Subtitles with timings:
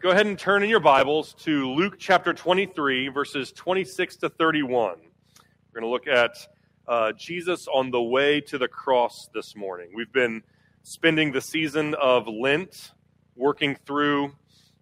[0.00, 4.96] go ahead and turn in your Bibles to Luke chapter 23, verses 26 to 31.
[4.96, 6.38] We're going to look at
[6.88, 9.90] uh, Jesus on the way to the cross this morning.
[9.94, 10.42] We've been
[10.84, 12.92] spending the season of Lent
[13.36, 14.32] working through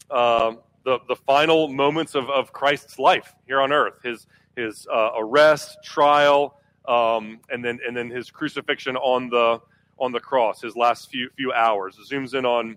[0.08, 0.52] uh,
[0.84, 5.78] the, the final moments of, of Christ's life here on earth his, his uh, arrest,
[5.82, 9.60] trial, um, and, then, and then his crucifixion on the,
[9.98, 11.98] on the cross, his last few, few hours.
[11.98, 12.76] It zooms in on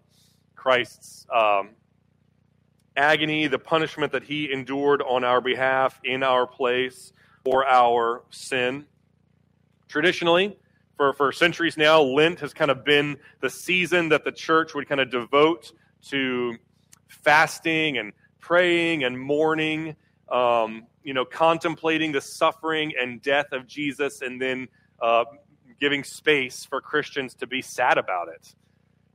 [0.55, 1.70] Christ's um,
[2.96, 7.13] agony, the punishment that he endured on our behalf, in our place,
[7.44, 8.86] for our sin.
[9.88, 10.58] Traditionally,
[10.96, 14.88] for, for centuries now, Lent has kind of been the season that the church would
[14.88, 15.72] kind of devote
[16.09, 16.58] to
[17.08, 19.96] fasting and praying and mourning,
[20.30, 24.68] um, you know, contemplating the suffering and death of Jesus, and then
[25.02, 25.26] uh,
[25.80, 28.55] giving space for Christians to be sad about it.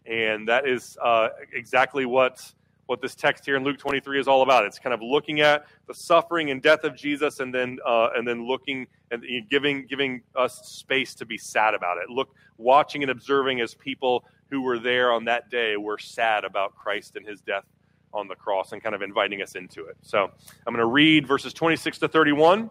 [0.05, 2.53] And that is uh, exactly what
[2.87, 4.65] what this text here in Luke 23 is all about.
[4.65, 8.27] It's kind of looking at the suffering and death of Jesus, and then uh, and
[8.27, 12.09] then looking and giving giving us space to be sad about it.
[12.09, 16.77] Look, watching and observing as people who were there on that day were sad about
[16.77, 17.65] Christ and His death
[18.13, 19.97] on the cross, and kind of inviting us into it.
[20.03, 20.31] So
[20.67, 22.71] I'm going to read verses 26 to 31, and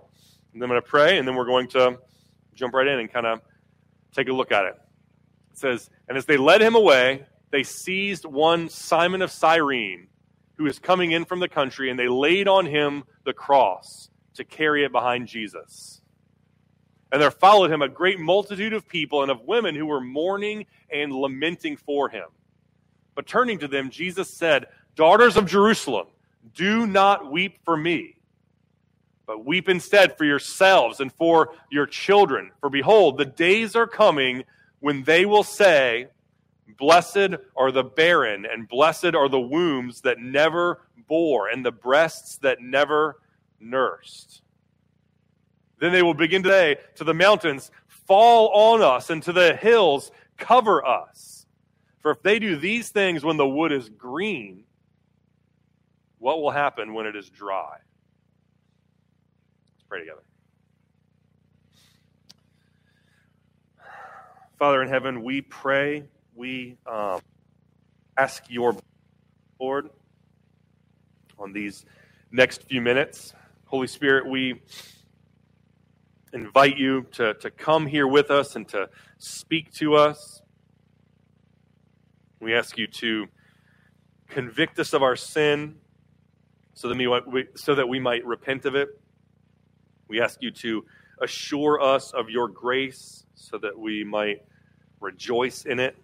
[0.53, 1.99] then I'm going to pray, and then we're going to
[2.55, 3.41] jump right in and kind of
[4.13, 4.75] take a look at it.
[5.51, 10.07] It says, "And as they led him away." They seized one Simon of Cyrene,
[10.57, 14.43] who was coming in from the country, and they laid on him the cross to
[14.43, 16.01] carry it behind Jesus.
[17.11, 20.65] And there followed him a great multitude of people and of women who were mourning
[20.91, 22.25] and lamenting for him.
[23.13, 26.07] But turning to them, Jesus said, Daughters of Jerusalem,
[26.53, 28.17] do not weep for me,
[29.25, 32.51] but weep instead for yourselves and for your children.
[32.59, 34.43] For behold, the days are coming
[34.79, 36.07] when they will say,
[36.67, 42.37] Blessed are the barren, and blessed are the wombs that never bore, and the breasts
[42.37, 43.19] that never
[43.59, 44.41] nursed.
[45.79, 49.55] Then they will begin to say to the mountains, Fall on us, and to the
[49.55, 51.45] hills, cover us.
[51.99, 54.63] For if they do these things when the wood is green,
[56.19, 57.77] what will happen when it is dry?
[59.73, 60.21] Let's pray together.
[64.57, 66.03] Father in heaven, we pray
[66.35, 67.21] we um,
[68.17, 68.75] ask your
[69.59, 69.89] Lord
[71.39, 71.85] on these
[72.31, 73.33] next few minutes.
[73.65, 74.61] Holy Spirit, we
[76.33, 80.41] invite you to, to come here with us and to speak to us.
[82.41, 83.27] We ask you to
[84.27, 85.75] convict us of our sin
[86.73, 88.89] so that we, so that we might repent of it.
[90.09, 90.85] We ask you to
[91.21, 94.41] assure us of your grace so that we might
[94.99, 95.95] rejoice in it.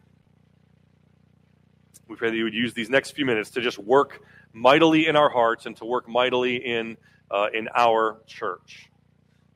[2.12, 5.16] We pray that you would use these next few minutes to just work mightily in
[5.16, 6.98] our hearts and to work mightily in,
[7.32, 8.90] uh, in our church.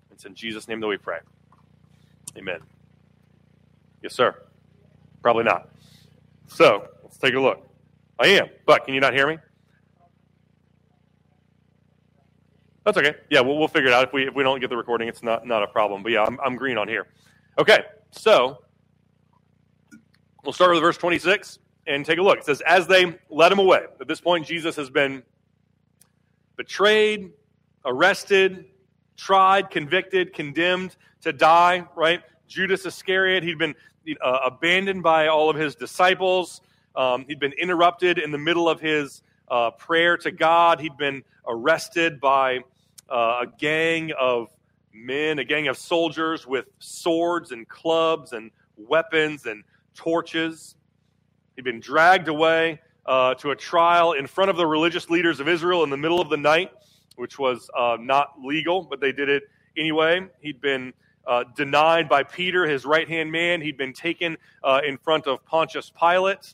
[0.10, 1.18] It's in Jesus' name that we pray.
[2.38, 2.62] Amen.
[4.02, 4.42] Yes, sir.
[5.22, 5.68] Probably not.
[6.48, 7.68] So, let's take a look.
[8.18, 9.38] I am, but can you not hear me?
[12.86, 13.16] That's okay.
[13.30, 14.06] Yeah, we'll, we'll figure it out.
[14.06, 16.04] If we, if we don't get the recording, it's not, not a problem.
[16.04, 17.08] But yeah, I'm, I'm green on here.
[17.60, 17.80] Okay,
[18.12, 18.64] so
[20.46, 22.40] we'll start with verse 26 and take a look.
[22.40, 23.86] It says, As they led him away.
[24.00, 25.24] At this point, Jesus has been
[26.56, 27.32] betrayed,
[27.86, 28.66] arrested,
[29.18, 32.22] tried, convicted, condemned to die, right?
[32.48, 33.76] Judas Iscariot, he'd been
[34.22, 36.62] uh, abandoned by all of his disciples.
[36.96, 40.80] Um, he'd been interrupted in the middle of his uh, prayer to God.
[40.80, 42.60] He'd been arrested by
[43.10, 44.50] uh, a gang of
[44.94, 49.64] men, a gang of soldiers with swords and clubs and weapons and
[49.94, 50.76] torches.
[51.56, 55.48] He'd been dragged away uh, to a trial in front of the religious leaders of
[55.48, 56.72] Israel in the middle of the night,
[57.16, 59.44] which was uh, not legal, but they did it
[59.78, 60.26] anyway.
[60.42, 60.94] He'd been
[61.26, 63.62] uh, denied by Peter, his right hand man.
[63.62, 66.54] He'd been taken uh, in front of Pontius Pilate,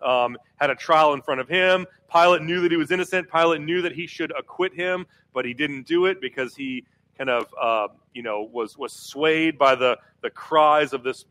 [0.00, 1.86] um, had a trial in front of him.
[2.10, 3.30] Pilate knew that he was innocent.
[3.30, 6.84] Pilate knew that he should acquit him, but he didn't do it because he
[7.16, 11.26] kind of, uh, you know, was was swayed by the the cries of this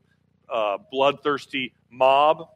[0.49, 2.49] uh, bloodthirsty mob.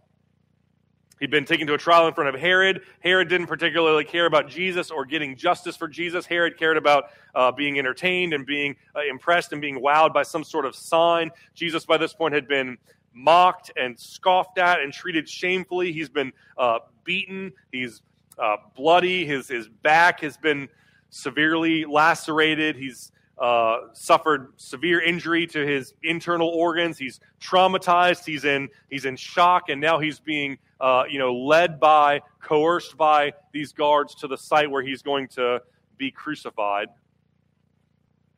[1.22, 2.82] He'd been taken to a trial in front of Herod.
[3.00, 6.26] Herod didn't particularly care about Jesus or getting justice for Jesus.
[6.26, 10.44] Herod cared about uh, being entertained and being uh, impressed and being wowed by some
[10.44, 11.30] sort of sign.
[11.54, 12.76] Jesus, by this point, had been
[13.14, 15.92] mocked and scoffed at and treated shamefully.
[15.92, 17.54] He's been uh, beaten.
[17.72, 18.02] He's
[18.40, 19.24] uh, bloody.
[19.24, 20.68] His, his back has been
[21.12, 22.76] severely lacerated.
[22.76, 27.00] He's uh, suffered severe injury to his internal organs.
[27.00, 28.24] He's traumatized.
[28.24, 32.96] He's in he's in shock, and now he's being uh, you know led by, coerced
[32.98, 35.60] by these guards to the site where he's going to
[35.98, 36.90] be crucified.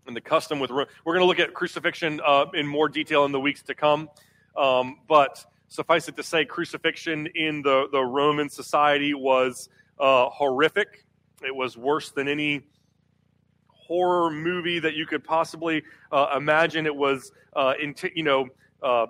[0.07, 3.33] And the custom with we're going to look at crucifixion uh, in more detail in
[3.33, 4.09] the weeks to come,
[4.55, 9.67] um, but suffice it to say, crucifixion in the the Roman society was
[9.99, 11.03] uh, horrific.
[11.43, 12.61] It was worse than any
[13.85, 16.85] horror movie that you could possibly uh, imagine.
[16.85, 18.47] It was, uh, in t- you know,
[18.81, 19.07] uh,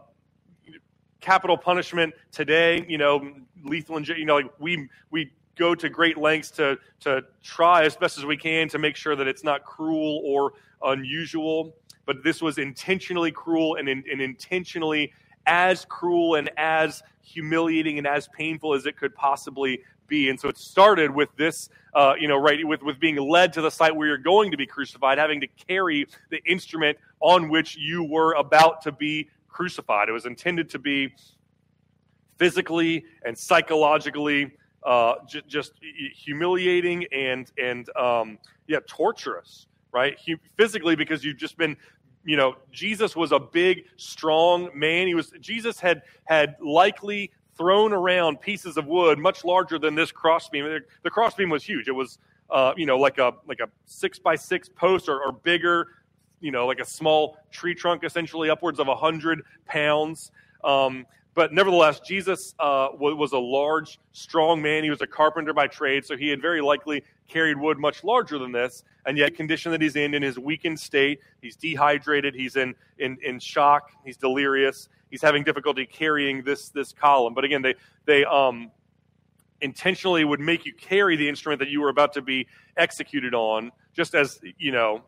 [1.22, 2.86] capital punishment today.
[2.88, 3.34] You know,
[3.64, 4.22] lethal injection.
[4.22, 8.26] You know, like we we go to great lengths to to try as best as
[8.26, 10.54] we can to make sure that it's not cruel or
[10.84, 11.76] unusual.
[12.06, 15.14] But this was intentionally cruel and, and intentionally
[15.46, 20.30] as cruel and as humiliating and as painful as it could possibly be.
[20.30, 23.62] And so it started with this, uh, you know, right, with, with being led to
[23.62, 27.78] the site where you're going to be crucified, having to carry the instrument on which
[27.78, 30.10] you were about to be crucified.
[30.10, 31.14] It was intended to be
[32.38, 34.52] physically and psychologically
[34.84, 35.74] uh, j- just
[36.16, 40.18] humiliating and, and um, yeah, torturous, right?
[40.58, 41.78] Physically, because you've just been
[42.26, 47.94] you know jesus was a big strong man he was jesus had had likely thrown
[47.94, 50.82] around pieces of wood much larger than this crossbeam.
[51.04, 51.88] The crossbeam was huge.
[51.88, 52.18] It was,
[52.50, 55.88] uh, you know, like a like a six by six post or, or bigger,
[56.40, 60.32] you know, like a small tree trunk, essentially upwards of a hundred pounds.
[60.64, 61.06] Um,
[61.36, 64.84] but nevertheless, Jesus uh, was a large, strong man.
[64.84, 68.38] He was a carpenter by trade, so he had very likely carried wood much larger
[68.38, 68.84] than this.
[69.06, 73.18] And yet, condition that he's in, in his weakened state, he's dehydrated, he's in, in,
[73.24, 77.34] in shock, he's delirious, he's having difficulty carrying this this column.
[77.34, 77.76] But again, they
[78.06, 78.72] they um,
[79.62, 82.48] intentionally would make you carry the instrument that you were about to be
[82.78, 85.04] executed on, just as you know,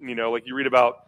[0.00, 1.06] you know, like you read about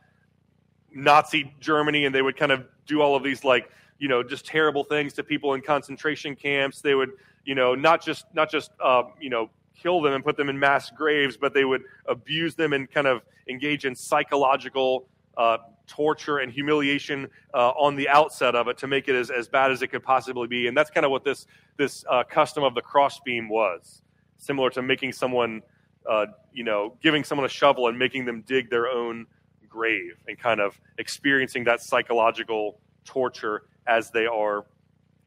[0.93, 4.47] Nazi Germany, and they would kind of do all of these like you know just
[4.47, 6.81] terrible things to people in concentration camps.
[6.81, 7.13] They would
[7.45, 9.51] you know not just not just uh, you know
[9.81, 13.07] kill them and put them in mass graves, but they would abuse them and kind
[13.07, 18.87] of engage in psychological uh, torture and humiliation uh, on the outset of it to
[18.87, 20.67] make it as, as bad as it could possibly be.
[20.67, 21.47] And that's kind of what this,
[21.77, 24.03] this uh, custom of the crossbeam was
[24.37, 25.63] similar to making someone,
[26.09, 29.27] uh, you know, giving someone a shovel and making them dig their own
[29.69, 34.65] grave and kind of experiencing that psychological torture as they are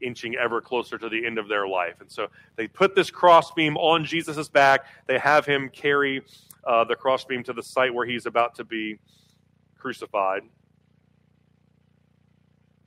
[0.01, 2.01] inching ever closer to the end of their life.
[2.01, 4.86] And so they put this crossbeam on Jesus' back.
[5.07, 6.24] They have him carry
[6.66, 9.00] uh, the crossbeam to the site where he's about to be
[9.78, 10.44] crucified.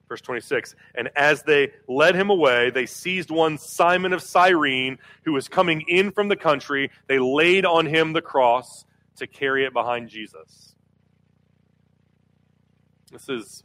[0.09, 5.33] Verse 26 And as they led him away, they seized one Simon of Cyrene, who
[5.33, 6.91] was coming in from the country.
[7.07, 8.85] They laid on him the cross
[9.17, 10.75] to carry it behind Jesus.
[13.11, 13.63] This is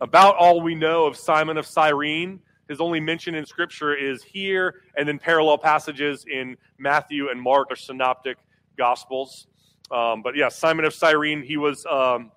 [0.00, 2.40] about all we know of Simon of Cyrene.
[2.68, 7.68] His only mention in Scripture is here, and then parallel passages in Matthew and Mark,
[7.70, 8.38] or synoptic
[8.78, 9.48] gospels.
[9.90, 12.30] Um, but yeah, Simon of Cyrene, he was um,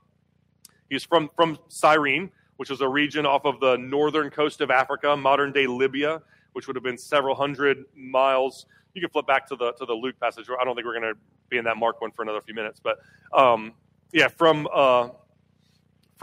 [0.90, 5.16] he's from from Cyrene, which was a region off of the northern coast of Africa,
[5.16, 6.22] modern day Libya,
[6.54, 8.66] which would have been several hundred miles.
[8.96, 10.48] You can flip back to the to the Luke passage.
[10.50, 11.20] I don't think we're going to
[11.50, 12.98] be in that Mark one for another few minutes, but
[13.38, 13.74] um,
[14.14, 15.10] yeah, from uh,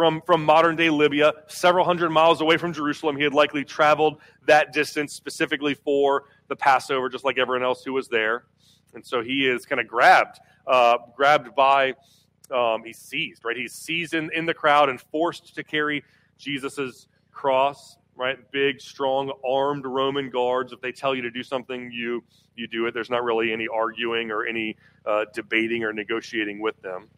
[0.00, 3.18] from from modern day Libya, several hundred miles away from Jerusalem.
[3.18, 4.16] He had likely traveled
[4.46, 8.44] that distance specifically for the Passover, just like everyone else who was there.
[8.94, 11.92] And so he is kind of grabbed uh, grabbed by,
[12.50, 13.54] um, he's seized, right?
[13.54, 16.02] He's seized in, in the crowd and forced to carry
[16.38, 18.38] Jesus's cross, right?
[18.52, 20.72] Big, strong, armed Roman guards.
[20.72, 22.24] If they tell you to do something, you
[22.56, 22.94] you do it.
[22.94, 27.08] There's not really any arguing or any uh, debating or negotiating with them.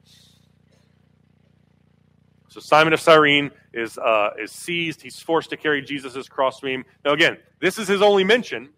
[2.53, 5.01] So Simon of Cyrene is uh, is seized.
[5.01, 6.85] He's forced to carry Jesus' crossbeam.
[7.03, 8.69] Now, again, this is his only mention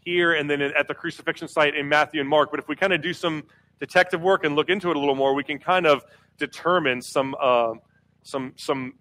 [0.00, 2.50] here and then at the crucifixion site in Matthew and Mark.
[2.50, 3.44] But if we kind of do some
[3.78, 6.04] detective work and look into it a little more, we can kind of
[6.36, 7.74] determine some uh,
[8.24, 8.94] some some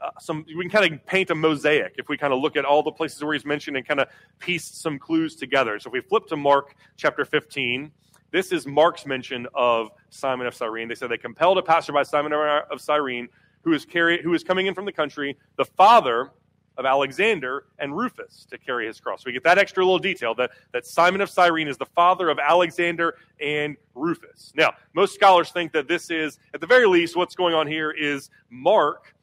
[0.00, 2.64] uh, some we can kind of paint a mosaic if we kind of look at
[2.64, 4.08] all the places where he's mentioned and kind of
[4.38, 5.78] piece some clues together.
[5.78, 7.92] So if we flip to Mark chapter 15,
[8.32, 10.88] this is Mark's mention of Simon of Cyrene.
[10.88, 13.28] They said they compelled a passerby, Simon of Cyrene,
[13.62, 16.32] who is carry, who is coming in from the country, the father
[16.78, 19.22] of Alexander and Rufus to carry his cross.
[19.22, 22.30] So we get that extra little detail that, that Simon of Cyrene is the father
[22.30, 24.52] of Alexander and Rufus.
[24.56, 27.90] Now, most scholars think that this is, at the very least, what's going on here
[27.90, 29.14] is Mark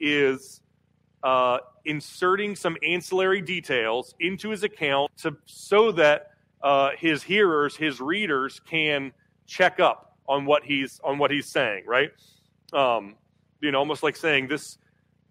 [0.00, 0.62] is
[1.22, 6.32] uh, inserting some ancillary details into his account to, so that
[6.62, 9.12] uh, his hearers, his readers, can
[9.46, 12.10] check up on what he's on what he's saying, right?
[12.72, 13.14] Um,
[13.60, 14.78] you know, almost like saying this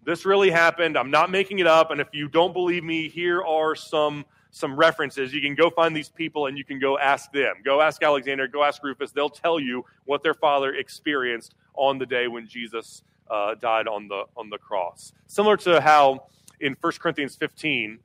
[0.04, 0.96] this really happened.
[0.96, 1.90] I'm not making it up.
[1.90, 5.34] And if you don't believe me, here are some some references.
[5.34, 7.56] You can go find these people and you can go ask them.
[7.64, 8.48] Go ask Alexander.
[8.48, 9.12] Go ask Rufus.
[9.12, 14.08] They'll tell you what their father experienced on the day when Jesus uh, died on
[14.08, 15.12] the on the cross.
[15.26, 16.28] Similar to how
[16.60, 17.98] in 1 Corinthians 15,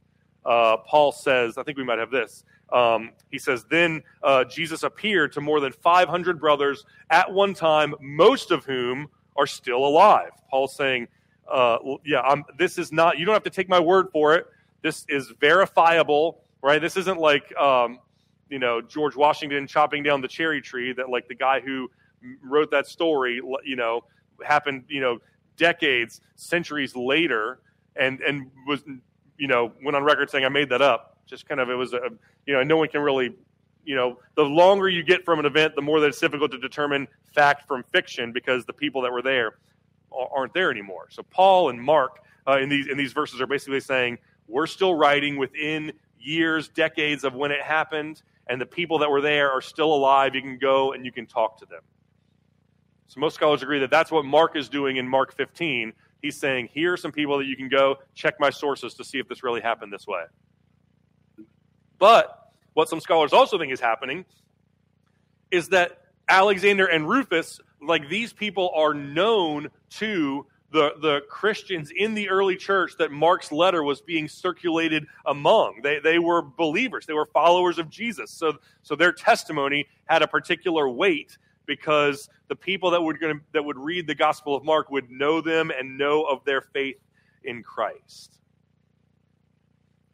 [0.43, 2.43] uh, Paul says, I think we might have this.
[2.71, 7.93] Um, he says, Then uh, Jesus appeared to more than 500 brothers at one time,
[7.99, 10.31] most of whom are still alive.
[10.49, 11.07] Paul's saying,
[11.51, 14.47] uh, Yeah, I'm, this is not, you don't have to take my word for it.
[14.81, 16.81] This is verifiable, right?
[16.81, 17.99] This isn't like, um,
[18.49, 21.89] you know, George Washington chopping down the cherry tree that, like, the guy who
[22.43, 24.03] wrote that story, you know,
[24.45, 25.19] happened, you know,
[25.57, 27.59] decades, centuries later,
[27.95, 28.83] and and was,
[29.37, 31.10] you know, went on record saying I made that up.
[31.31, 32.11] Just kind of it was a,
[32.45, 33.33] you know, no one can really,
[33.83, 36.59] you know, the longer you get from an event, the more that it's difficult to
[36.59, 39.55] determine fact from fiction because the people that were there
[40.11, 41.07] aren't there anymore.
[41.09, 44.93] So Paul and Mark uh, in these in these verses are basically saying we're still
[44.93, 49.61] writing within years, decades of when it happened, and the people that were there are
[49.61, 50.35] still alive.
[50.35, 51.81] You can go and you can talk to them.
[53.11, 55.91] So most scholars agree that that's what Mark is doing in Mark 15.
[56.21, 59.19] He's saying, here are some people that you can go check my sources to see
[59.19, 60.23] if this really happened this way.
[62.01, 64.25] But what some scholars also think is happening
[65.51, 72.15] is that Alexander and Rufus, like these people, are known to the, the Christians in
[72.15, 75.81] the early church that Mark's letter was being circulated among.
[75.83, 78.31] They, they were believers, they were followers of Jesus.
[78.31, 83.17] So, so their testimony had a particular weight because the people that would,
[83.53, 86.97] that would read the Gospel of Mark would know them and know of their faith
[87.43, 88.39] in Christ.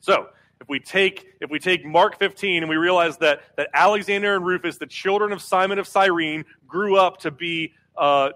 [0.02, 0.28] So,
[0.60, 4.46] if we take if we take Mark 15 and we realize that that Alexander and
[4.46, 8.30] Rufus, the children of Simon of Cyrene, grew up to be uh,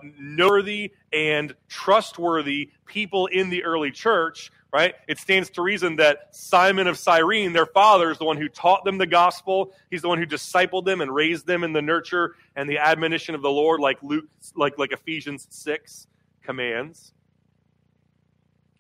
[1.14, 4.96] and trustworthy people in the early church, right?
[5.08, 8.84] It stands to reason that Simon of Cyrene, their father, is the one who taught
[8.86, 9.74] them the gospel.
[9.90, 13.36] He's the one who discipled them and raised them in the nurture and the admonition
[13.36, 14.26] of the Lord, like Luke,
[14.56, 16.08] like, like Ephesians 6
[16.42, 17.14] commands.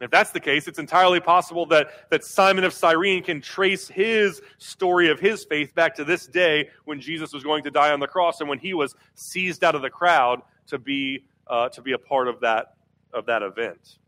[0.03, 4.41] If that's the case, it's entirely possible that, that Simon of Cyrene can trace his
[4.57, 7.99] story of his faith back to this day when Jesus was going to die on
[7.99, 11.81] the cross and when he was seized out of the crowd to be, uh, to
[11.81, 12.75] be a part of that,
[13.13, 13.99] of that event.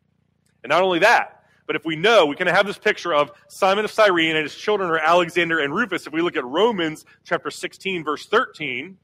[0.64, 3.86] And not only that, but if we know, we of have this picture of Simon
[3.86, 6.08] of Cyrene and his children are Alexander and Rufus.
[6.08, 8.98] If we look at Romans chapter 16, verse 13,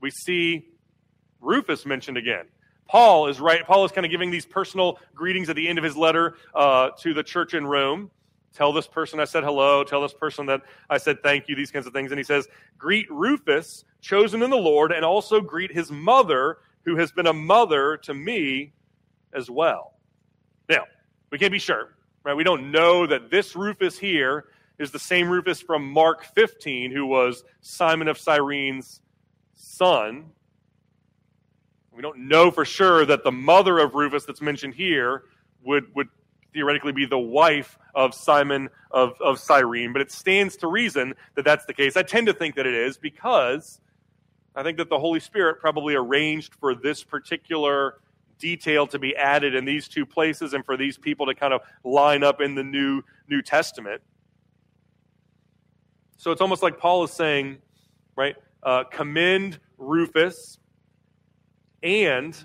[0.00, 0.66] we see
[1.40, 2.46] Rufus mentioned again.
[2.88, 3.66] Paul is right.
[3.66, 6.90] Paul is kind of giving these personal greetings at the end of his letter uh,
[7.00, 8.10] to the church in Rome.
[8.54, 9.82] Tell this person I said hello.
[9.82, 12.12] Tell this person that I said thank you, these kinds of things.
[12.12, 12.46] And he says,
[12.78, 17.32] Greet Rufus, chosen in the Lord, and also greet his mother, who has been a
[17.32, 18.72] mother to me
[19.32, 19.94] as well.
[20.68, 20.84] Now,
[21.30, 22.34] we can't be sure, right?
[22.34, 24.44] We don't know that this Rufus here
[24.78, 29.00] is the same Rufus from Mark 15 who was Simon of Cyrene's
[29.54, 30.26] son.
[31.94, 35.24] We don't know for sure that the mother of Rufus that's mentioned here
[35.62, 36.08] would, would
[36.52, 41.44] theoretically be the wife of Simon of, of Cyrene, but it stands to reason that
[41.44, 41.96] that's the case.
[41.96, 43.80] I tend to think that it is because
[44.56, 47.98] I think that the Holy Spirit probably arranged for this particular
[48.38, 51.60] detail to be added in these two places and for these people to kind of
[51.84, 54.02] line up in the New, New Testament.
[56.16, 57.58] So it's almost like Paul is saying,
[58.16, 60.58] right, uh, commend Rufus
[61.84, 62.36] and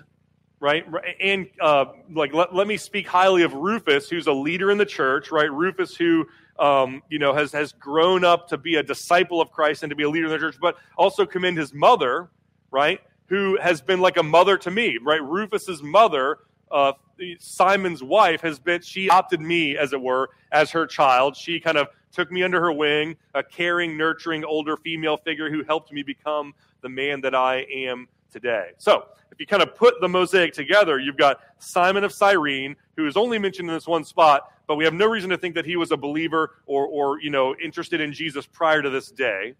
[0.60, 0.84] right
[1.20, 4.86] and uh, like let, let me speak highly of rufus who's a leader in the
[4.86, 6.24] church right rufus who
[6.58, 9.96] um, you know has has grown up to be a disciple of christ and to
[9.96, 12.30] be a leader in the church but also commend his mother
[12.70, 15.22] right who has been like a mother to me, right?
[15.22, 16.38] Rufus's mother,
[16.70, 16.92] uh,
[17.38, 21.36] Simon's wife, has been, she adopted me, as it were, as her child.
[21.36, 25.62] She kind of took me under her wing, a caring, nurturing older female figure who
[25.64, 28.70] helped me become the man that I am today.
[28.78, 33.06] So, if you kind of put the mosaic together, you've got Simon of Cyrene, who
[33.06, 35.64] is only mentioned in this one spot, but we have no reason to think that
[35.64, 39.54] he was a believer or, or you know, interested in Jesus prior to this day.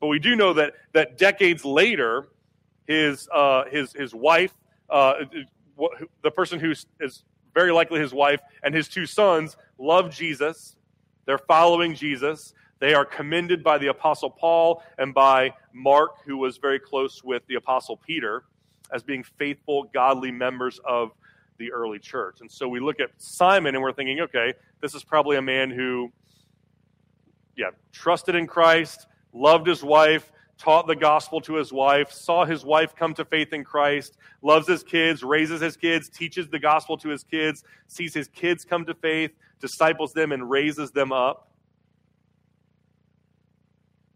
[0.00, 2.28] But we do know that, that decades later,
[2.86, 4.52] his uh, his his wife,
[4.88, 5.14] uh,
[6.22, 10.76] the person who is very likely his wife, and his two sons love Jesus.
[11.26, 12.54] They're following Jesus.
[12.78, 17.42] They are commended by the Apostle Paul and by Mark, who was very close with
[17.48, 18.44] the Apostle Peter,
[18.92, 21.10] as being faithful, godly members of
[21.58, 22.40] the early church.
[22.40, 25.70] And so we look at Simon and we're thinking, okay, this is probably a man
[25.70, 26.12] who,
[27.56, 32.64] yeah, trusted in Christ, loved his wife, taught the gospel to his wife, saw his
[32.64, 36.96] wife come to faith in Christ, loves his kids, raises his kids, teaches the gospel
[36.98, 41.50] to his kids, sees his kids come to faith, disciples them, and raises them up.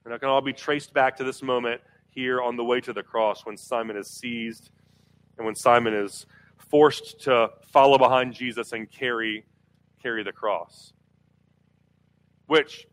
[0.05, 2.93] And it can all be traced back to this moment here on the way to
[2.93, 4.71] the cross when Simon is seized
[5.37, 6.27] and when Simon is
[6.59, 9.45] forced to follow behind Jesus and carry,
[10.03, 10.93] carry the cross.
[12.47, 12.87] Which,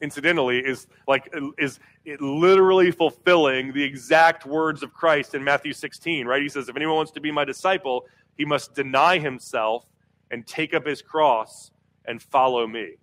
[0.00, 1.80] incidentally, is like is
[2.20, 6.40] literally fulfilling the exact words of Christ in Matthew 16, right?
[6.40, 8.06] He says, If anyone wants to be my disciple,
[8.36, 9.84] he must deny himself
[10.30, 11.70] and take up his cross
[12.04, 12.94] and follow me.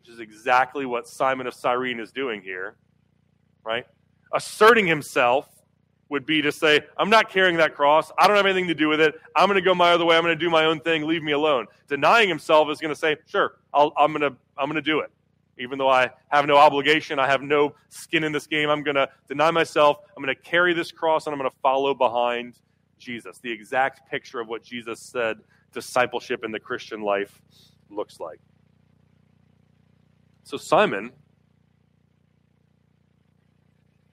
[0.00, 2.76] Which is exactly what Simon of Cyrene is doing here,
[3.64, 3.86] right?
[4.32, 5.48] Asserting himself
[6.10, 8.12] would be to say, I'm not carrying that cross.
[8.18, 9.14] I don't have anything to do with it.
[9.34, 10.16] I'm going to go my other way.
[10.16, 11.06] I'm going to do my own thing.
[11.06, 11.66] Leave me alone.
[11.88, 15.00] Denying himself is going to say, sure, i am going to, I'm going to do
[15.00, 15.10] it.
[15.58, 18.96] Even though I have no obligation, I have no skin in this game, I'm going
[18.96, 19.98] to deny myself.
[20.16, 22.58] I'm going to carry this cross and I'm going to follow behind
[22.98, 23.38] Jesus.
[23.38, 25.38] The exact picture of what Jesus said
[25.74, 27.40] discipleship in the Christian life
[27.90, 28.40] looks like.
[30.44, 31.12] So Simon,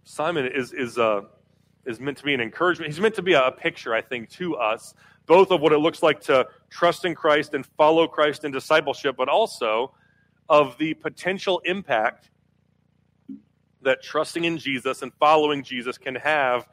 [0.03, 1.21] Simon is is uh,
[1.85, 2.91] is meant to be an encouragement.
[2.91, 4.93] He's meant to be a, picture, I think, to us,
[5.25, 9.15] both of what it looks like to trust in Christ and follow Christ in discipleship,
[9.17, 9.93] but also
[10.49, 12.29] of the potential impact
[13.81, 16.67] that trusting in Jesus and following Jesus can have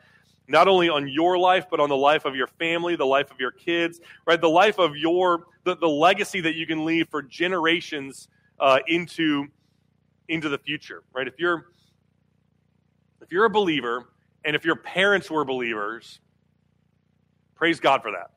[0.48, 3.38] not only on your life but on the life of your family the life of
[3.38, 7.22] your kids right the life of your the, the legacy that you can leave for
[7.22, 8.28] generations
[8.58, 9.46] uh, into
[10.28, 11.66] into the future right if you're
[13.20, 14.08] if you're a believer
[14.44, 16.20] and if your parents were believers,
[17.54, 18.30] praise God for that.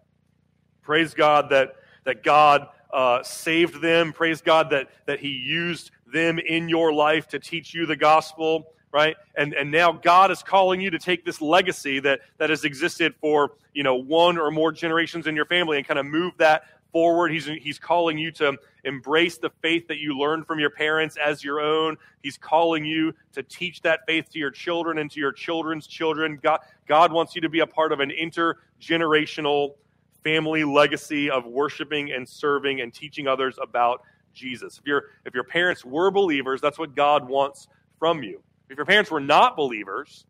[0.81, 4.11] Praise God that, that God uh, saved them.
[4.11, 8.73] Praise God that, that He used them in your life to teach you the gospel,
[8.91, 9.15] right?
[9.35, 13.15] And, and now God is calling you to take this legacy that, that has existed
[13.21, 16.63] for, you know, one or more generations in your family and kind of move that
[16.91, 17.31] forward.
[17.31, 21.43] He's, he's calling you to embrace the faith that you learned from your parents as
[21.43, 21.97] your own.
[22.21, 26.39] He's calling you to teach that faith to your children and to your children's children.
[26.41, 29.75] God, God wants you to be a part of an intergenerational
[30.23, 34.77] family legacy of worshiping and serving and teaching others about Jesus.
[34.77, 37.67] If, you if your parents were believers, that's what God wants
[37.99, 38.41] from you.
[38.71, 40.25] If your parents were not believers,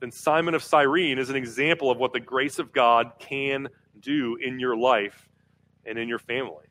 [0.00, 3.68] then Simon of Cyrene is an example of what the grace of God can
[4.00, 5.28] do in your life
[5.84, 6.64] and in your family.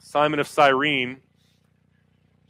[0.00, 1.20] Simon of Cyrene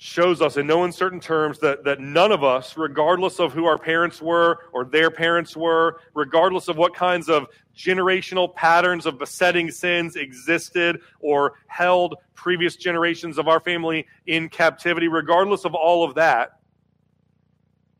[0.05, 3.79] shows us in no uncertain terms that, that none of us, regardless of who our
[3.79, 9.71] parents were or their parents were, regardless of what kinds of generational patterns of besetting
[9.71, 16.15] sins existed or held previous generations of our family in captivity, regardless of all of
[16.17, 16.59] that,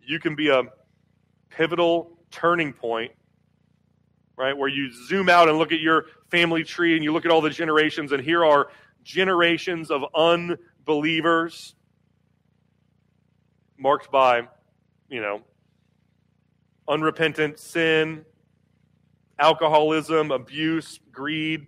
[0.03, 0.63] you can be a
[1.49, 3.13] pivotal turning point,
[4.37, 4.55] right?
[4.55, 7.41] Where you zoom out and look at your family tree and you look at all
[7.41, 8.69] the generations, and here are
[9.05, 11.75] generations of unbelievers
[13.79, 14.49] marked by,
[15.09, 15.43] you know,
[16.89, 18.25] unrepentant sin,
[19.39, 21.67] alcoholism, abuse, greed,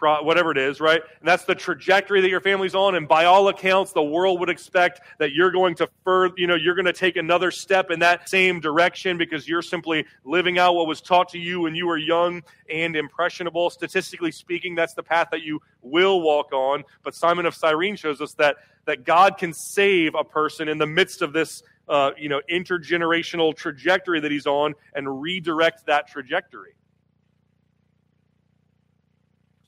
[0.00, 1.00] whatever it is, right?
[1.20, 2.94] And that's the trajectory that your family's on.
[2.94, 6.54] And by all accounts, the world would expect that you're going to further, you know,
[6.54, 10.74] you're going to take another step in that same direction because you're simply living out
[10.74, 13.70] what was taught to you when you were young and impressionable.
[13.70, 16.84] Statistically speaking, that's the path that you will walk on.
[17.02, 20.86] But Simon of Cyrene shows us that that God can save a person in the
[20.86, 26.74] midst of this uh, you know intergenerational trajectory that he's on and redirect that trajectory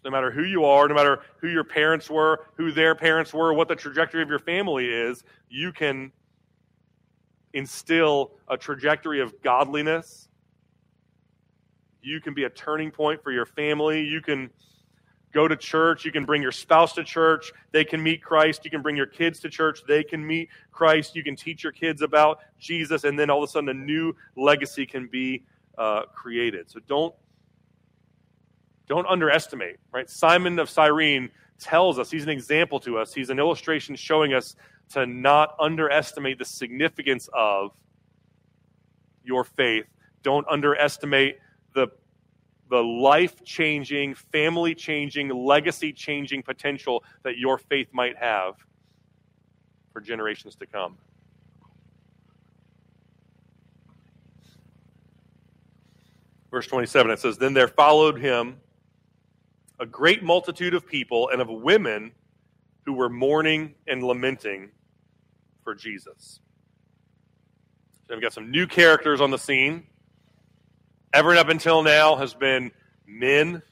[0.07, 3.53] no matter who you are, no matter who your parents were, who their parents were,
[3.53, 6.13] what the trajectory of your family is, you can
[7.53, 10.29] instill a trajectory of godliness.
[12.03, 14.01] You can be a turning point for your family.
[14.05, 14.49] You can
[15.35, 16.05] go to church.
[16.05, 17.53] You can bring your spouse to church.
[17.73, 18.65] They can meet Christ.
[18.65, 19.81] You can bring your kids to church.
[19.89, 21.17] They can meet Christ.
[21.17, 23.03] You can teach your kids about Jesus.
[23.03, 25.43] And then all of a sudden, a new legacy can be
[25.77, 26.71] uh, created.
[26.71, 27.13] So don't
[28.87, 30.09] don't underestimate, right?
[30.09, 34.57] Simon of Cyrene tells us, he's an example to us, he's an illustration showing us
[34.91, 37.73] to not underestimate the significance of
[39.25, 39.87] your faith.
[40.23, 41.39] Don't underestimate
[41.75, 41.89] the,
[42.71, 48.55] the life changing, family changing, legacy changing potential that your faith might have
[49.93, 50.97] for generations to come.
[56.51, 58.61] Verse 27, it says, Then there followed him
[59.79, 62.13] a great multitude of people and of women
[62.85, 64.71] who were mourning and lamenting
[65.65, 66.41] for Jesus.
[68.07, 69.87] So we've got some new characters on the scene.
[71.13, 72.71] Everyone up until now has been
[73.07, 73.63] men,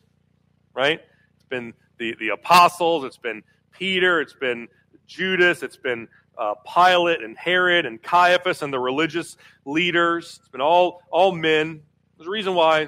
[0.74, 1.00] right?
[1.36, 4.68] It's been the, the apostles, it's been Peter, it's been
[5.06, 10.38] Judas, it's been uh, Pilate and Herod and Caiaphas and the religious leaders.
[10.40, 11.82] It's been all, all men.
[12.16, 12.86] There's a reason why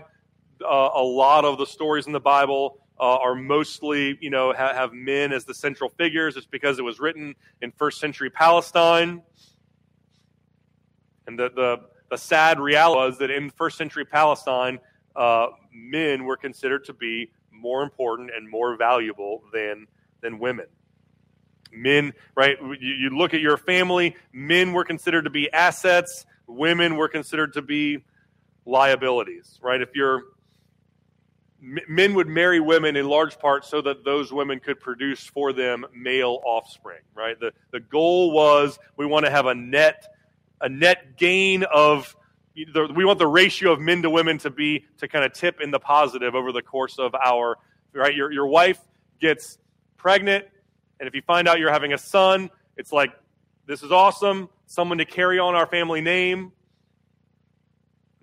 [0.64, 4.74] uh, a lot of the stories in the Bible uh, are mostly, you know, ha-
[4.74, 6.36] have men as the central figures.
[6.36, 9.22] It's because it was written in first century Palestine.
[11.26, 11.80] And the, the,
[12.10, 14.78] the sad reality was that in first century Palestine,
[15.14, 19.86] uh, men were considered to be more important and more valuable than,
[20.20, 20.66] than women.
[21.72, 22.56] Men, right?
[22.60, 27.54] You, you look at your family, men were considered to be assets, women were considered
[27.54, 28.04] to be
[28.64, 29.80] liabilities, right?
[29.80, 30.22] If you're
[31.66, 35.84] men would marry women in large part so that those women could produce for them
[35.94, 37.38] male offspring right?
[37.40, 40.06] The, the goal was we want to have a net
[40.60, 42.14] a net gain of
[42.54, 45.70] we want the ratio of men to women to be to kind of tip in
[45.70, 47.58] the positive over the course of our
[47.92, 48.14] right?
[48.14, 48.78] Your, your wife
[49.20, 49.58] gets
[49.96, 50.46] pregnant
[51.00, 53.12] and if you find out you're having a son it's like
[53.66, 54.48] this is awesome.
[54.66, 56.52] Someone to carry on our family name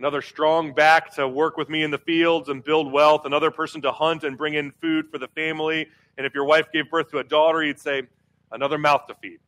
[0.03, 3.81] another strong back to work with me in the fields and build wealth, another person
[3.81, 5.87] to hunt and bring in food for the family.
[6.17, 8.03] And if your wife gave birth to a daughter, you'd say,
[8.51, 9.39] another mouth to feed,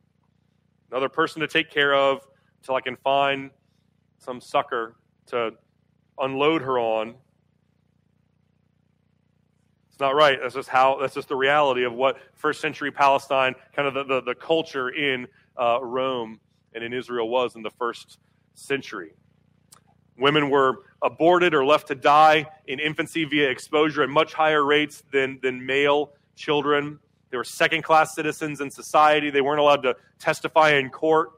[0.90, 2.26] another person to take care of
[2.62, 3.50] until I can find
[4.16, 5.52] some sucker to
[6.18, 7.16] unload her on.
[9.90, 10.38] It's not right.
[10.40, 10.96] That's just how.
[10.98, 14.88] That's just the reality of what first century Palestine, kind of the, the, the culture
[14.88, 15.28] in
[15.60, 16.40] uh, Rome
[16.72, 18.18] and in Israel was in the first
[18.54, 19.12] century.
[20.18, 25.02] Women were aborted or left to die in infancy via exposure at much higher rates
[25.12, 26.98] than, than male children.
[27.30, 29.30] They were second class citizens in society.
[29.30, 31.30] They weren't allowed to testify in court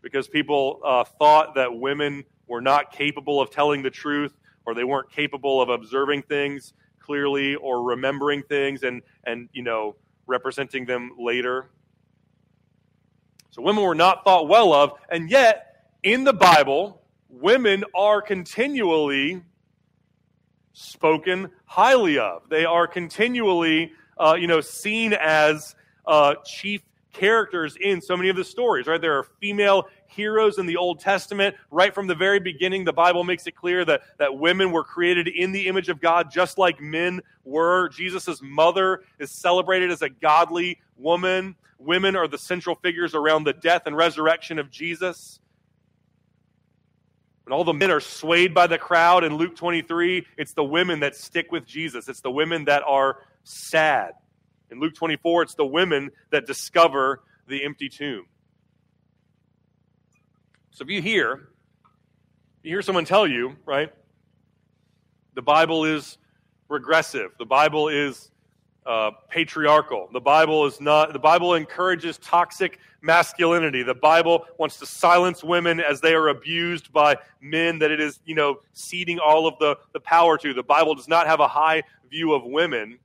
[0.00, 4.34] because people uh, thought that women were not capable of telling the truth
[4.66, 9.96] or they weren't capable of observing things clearly or remembering things and, and you know,
[10.26, 11.68] representing them later.
[13.50, 17.02] So women were not thought well of, and yet in the Bible,
[17.40, 19.42] women are continually
[20.72, 22.48] spoken highly of.
[22.48, 25.74] They are continually, uh, you know, seen as
[26.06, 28.86] uh, chief characters in so many of the stories.
[28.86, 29.00] Right?
[29.00, 31.56] There are female heroes in the Old Testament.
[31.70, 35.28] Right from the very beginning, the Bible makes it clear that that women were created
[35.28, 37.88] in the image of God, just like men were.
[37.88, 41.56] Jesus' mother is celebrated as a godly woman.
[41.78, 45.40] Women are the central figures around the death and resurrection of Jesus.
[47.44, 51.00] When all the men are swayed by the crowd in Luke 23, it's the women
[51.00, 52.08] that stick with Jesus.
[52.08, 54.12] It's the women that are sad.
[54.70, 58.26] In Luke 24, it's the women that discover the empty tomb.
[60.70, 61.48] So if you hear,
[62.62, 63.92] you hear someone tell you, right,
[65.34, 66.16] the Bible is
[66.68, 68.30] regressive, the Bible is
[68.86, 70.08] uh, patriarchal.
[70.12, 71.12] The Bible is not.
[71.12, 73.82] The Bible encourages toxic masculinity.
[73.82, 78.20] The Bible wants to silence women as they are abused by men that it is,
[78.24, 80.54] you know, ceding all of the, the power to.
[80.54, 82.98] The Bible does not have a high view of women.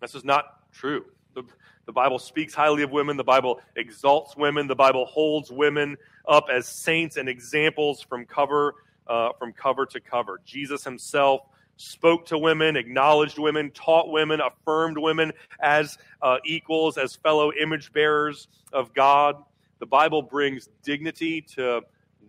[0.00, 1.04] This is not true.
[1.34, 1.44] The,
[1.86, 3.16] the Bible speaks highly of women.
[3.16, 4.66] The Bible exalts women.
[4.66, 8.74] The Bible holds women up as saints and examples from cover
[9.06, 10.40] uh, from cover to cover.
[10.44, 11.42] Jesus himself
[11.82, 17.92] spoke to women, acknowledged women, taught women, affirmed women as uh, equals, as fellow image
[17.92, 19.36] bearers of God.
[19.80, 21.82] The Bible brings dignity to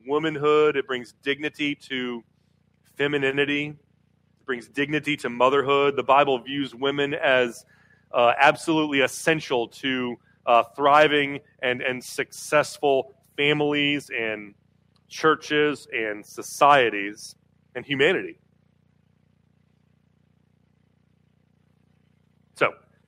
[0.06, 2.24] womanhood, it brings dignity to
[2.98, 5.96] femininity, it brings dignity to motherhood.
[5.96, 7.66] The Bible views women as
[8.12, 14.56] uh, absolutely essential to uh, thriving and, and successful families and
[15.08, 17.36] churches and societies
[17.76, 18.40] and humanity.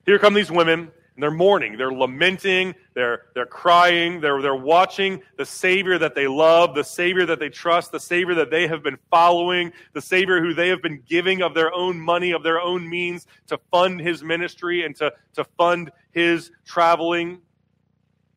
[0.06, 0.78] Here come these women,
[1.16, 6.28] and they're mourning, they're lamenting, they're, they're crying, they're, they're watching the Savior that they
[6.28, 10.40] love, the Savior that they trust, the Savior that they have been following, the Savior
[10.40, 14.00] who they have been giving of their own money, of their own means to fund
[14.00, 17.40] his ministry and to, to fund his traveling.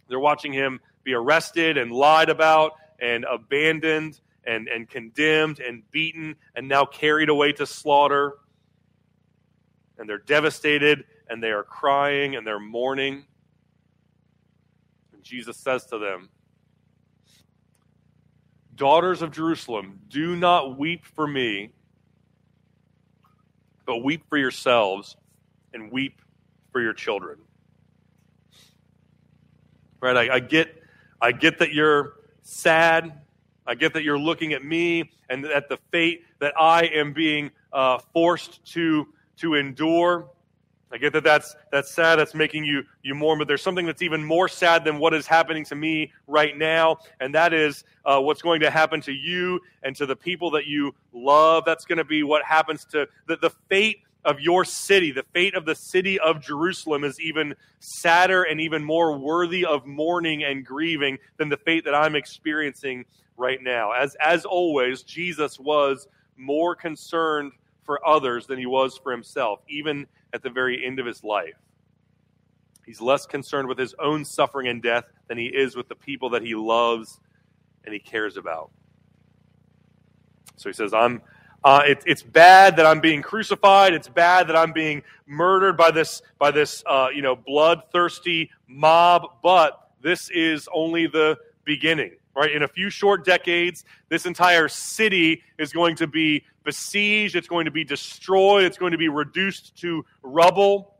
[0.08, 6.36] They're watching him be arrested and lied about and abandoned and, and condemned and beaten
[6.56, 8.38] and now carried away to slaughter.
[10.00, 13.26] And they're devastated and they are crying and they're mourning.
[15.13, 16.30] And Jesus says to them,
[18.76, 21.72] Daughters of Jerusalem, do not weep for me,
[23.86, 25.18] but weep for yourselves
[25.74, 26.22] and weep
[26.72, 27.39] for your children.
[30.02, 30.15] Right?
[30.15, 30.82] I, I get
[31.22, 33.22] I get that you're sad.
[33.68, 37.52] I get that you're looking at me and at the fate that I am being
[37.74, 40.30] uh, forced to to endure.
[40.91, 42.17] I get that that's that's sad.
[42.17, 43.38] That's making you you mourn.
[43.38, 46.97] But there's something that's even more sad than what is happening to me right now,
[47.19, 50.65] and that is uh, what's going to happen to you and to the people that
[50.65, 51.63] you love.
[51.65, 55.12] That's going to be what happens to the, the fate of your city.
[55.12, 59.86] The fate of the city of Jerusalem is even sadder and even more worthy of
[59.86, 63.06] mourning and grieving than the fate that I'm experiencing
[63.38, 63.91] right now.
[63.91, 67.52] As as always, Jesus was more concerned
[67.84, 71.56] for others than he was for himself, even at the very end of his life.
[72.86, 76.32] He's less concerned with his own suffering and death than he is with the people
[76.32, 77.20] that he loves
[77.84, 78.72] and he cares about.
[80.56, 81.22] So he says, I'm.
[81.62, 83.94] Uh, it, it's bad that I'm being crucified.
[83.94, 89.24] It's bad that I'm being murdered by this by this uh, you know bloodthirsty mob.
[89.44, 92.15] But this is only the beginning.
[92.36, 92.52] Right?
[92.52, 97.66] In a few short decades, this entire city is going to be besieged, it's going
[97.66, 100.94] to be destroyed, it's going to be reduced to rubble.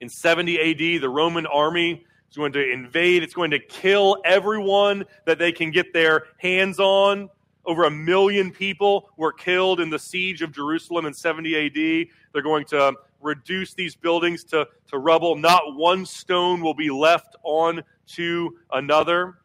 [0.00, 5.04] In 70 AD, the Roman army is going to invade, it's going to kill everyone
[5.24, 7.30] that they can get their hands on.
[7.64, 12.08] Over a million people were killed in the siege of Jerusalem in 70 AD.
[12.32, 15.36] They're going to reduce these buildings to, to rubble.
[15.36, 17.84] Not one stone will be left on
[18.14, 19.38] to another.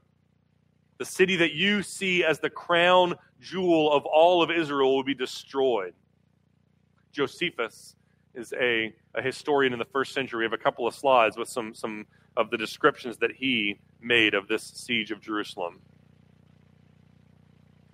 [0.97, 5.13] The city that you see as the crown jewel of all of Israel will be
[5.13, 5.93] destroyed.
[7.11, 7.95] Josephus
[8.33, 10.39] is a, a historian in the first century.
[10.39, 12.05] We have a couple of slides with some, some
[12.37, 15.79] of the descriptions that he made of this siege of Jerusalem.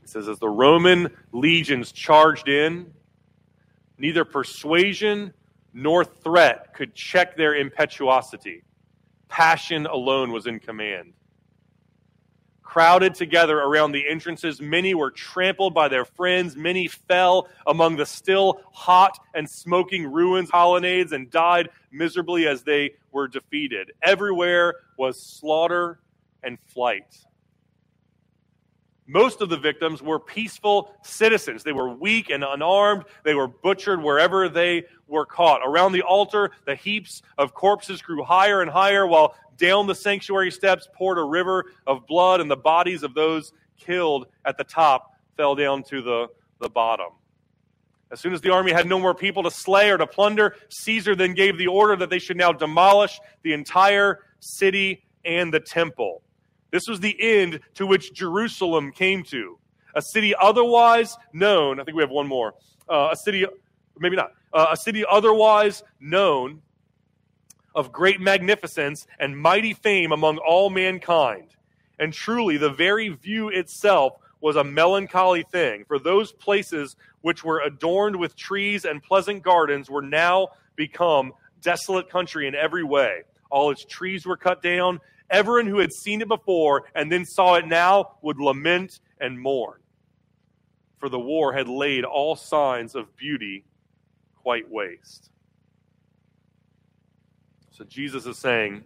[0.02, 2.94] He says, As the Roman legions charged in,
[3.98, 5.34] neither persuasion
[5.74, 8.64] nor threat could check their impetuosity.
[9.28, 11.14] Passion alone was in command
[12.72, 14.62] crowded together around the entrances.
[14.62, 16.56] Many were trampled by their friends.
[16.56, 22.92] Many fell among the still hot and smoking ruins, colonnades, and died miserably as they
[23.12, 23.92] were defeated.
[24.02, 26.00] Everywhere was slaughter
[26.44, 27.26] and flight.
[29.06, 31.64] Most of the victims were peaceful citizens.
[31.64, 33.04] They were weak and unarmed.
[33.26, 35.60] They were butchered wherever they were caught.
[35.66, 40.52] Around the altar, the heaps of corpses grew higher and higher, while down the sanctuary
[40.52, 45.14] steps poured a river of blood, and the bodies of those killed at the top
[45.38, 46.28] fell down to the,
[46.60, 47.12] the bottom.
[48.12, 51.16] As soon as the army had no more people to slay or to plunder, Caesar
[51.16, 56.24] then gave the order that they should now demolish the entire city and the temple.
[56.72, 59.60] This was the end to which Jerusalem came to.
[59.96, 62.56] A city otherwise known, I think we have one more.
[62.90, 63.46] Uh, a city,
[64.00, 66.62] maybe not, uh, a city otherwise known
[67.76, 71.56] of great magnificence and mighty fame among all mankind.
[72.00, 77.62] And truly, the very view itself was a melancholy thing, for those places which were
[77.62, 81.32] adorned with trees and pleasant gardens were now become
[81.62, 83.22] desolate country in every way.
[83.52, 85.00] All its trees were cut down,
[85.32, 89.80] Everyone who had seen it before and then saw it now would lament and mourn.
[91.00, 93.64] For the war had laid all signs of beauty
[94.36, 95.31] quite waste.
[97.82, 98.84] So Jesus is saying,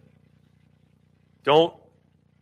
[1.42, 1.74] don't,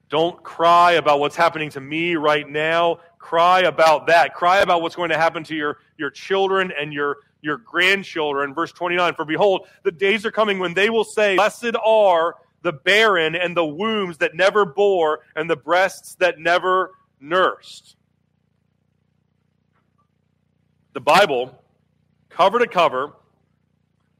[0.08, 3.00] don't cry about what's happening to me right now.
[3.18, 4.34] Cry about that.
[4.34, 8.54] Cry about what's going to happen to your, your children and your, your grandchildren.
[8.54, 12.72] Verse 29 For behold, the days are coming when they will say, Blessed are the
[12.72, 17.96] barren and the wombs that never bore and the breasts that never nursed.
[20.92, 21.60] The Bible,
[22.28, 23.12] cover to cover,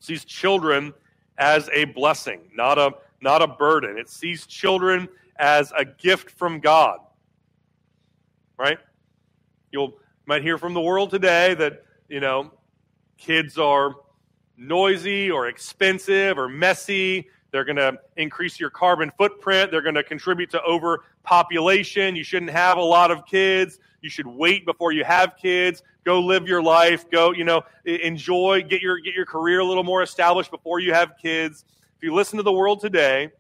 [0.01, 0.95] sees children
[1.39, 3.99] as a blessing, not a, not a burden.
[3.99, 7.01] It sees children as a gift from God.
[8.57, 8.79] Right?
[9.73, 12.51] You'll might hear from the world today that, you know,
[13.19, 13.95] kids are
[14.57, 19.71] noisy or expensive or messy they're going to increase your carbon footprint.
[19.71, 22.17] They're going to contribute to overpopulation.
[22.17, 23.79] You shouldn't have a lot of kids.
[24.05, 25.83] You should wait before you have kids.
[26.05, 27.11] Go live your life.
[27.11, 30.93] Go, you know, enjoy, get your, get your career a little more established before you
[30.93, 31.65] have kids.
[31.97, 33.31] If you listen to the world today,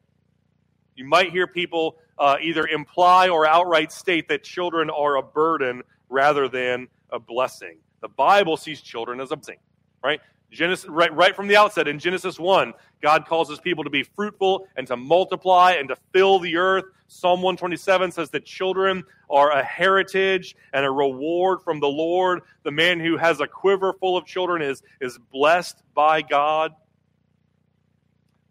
[0.97, 5.83] you might hear people uh, either imply or outright state that children are a burden
[6.09, 7.77] rather than a blessing.
[8.01, 9.59] The Bible sees children as a blessing,
[10.03, 10.23] right?
[10.55, 14.05] Genesis, right, right from the outset in Genesis 1, God calls his people to be
[14.05, 16.85] fruitful and to multiply and to fill the earth.
[17.09, 22.43] Psalm 127 says that children are a heritage and a reward from the Lord.
[22.63, 26.73] The man who has a quiver full of children is, is blessed by God.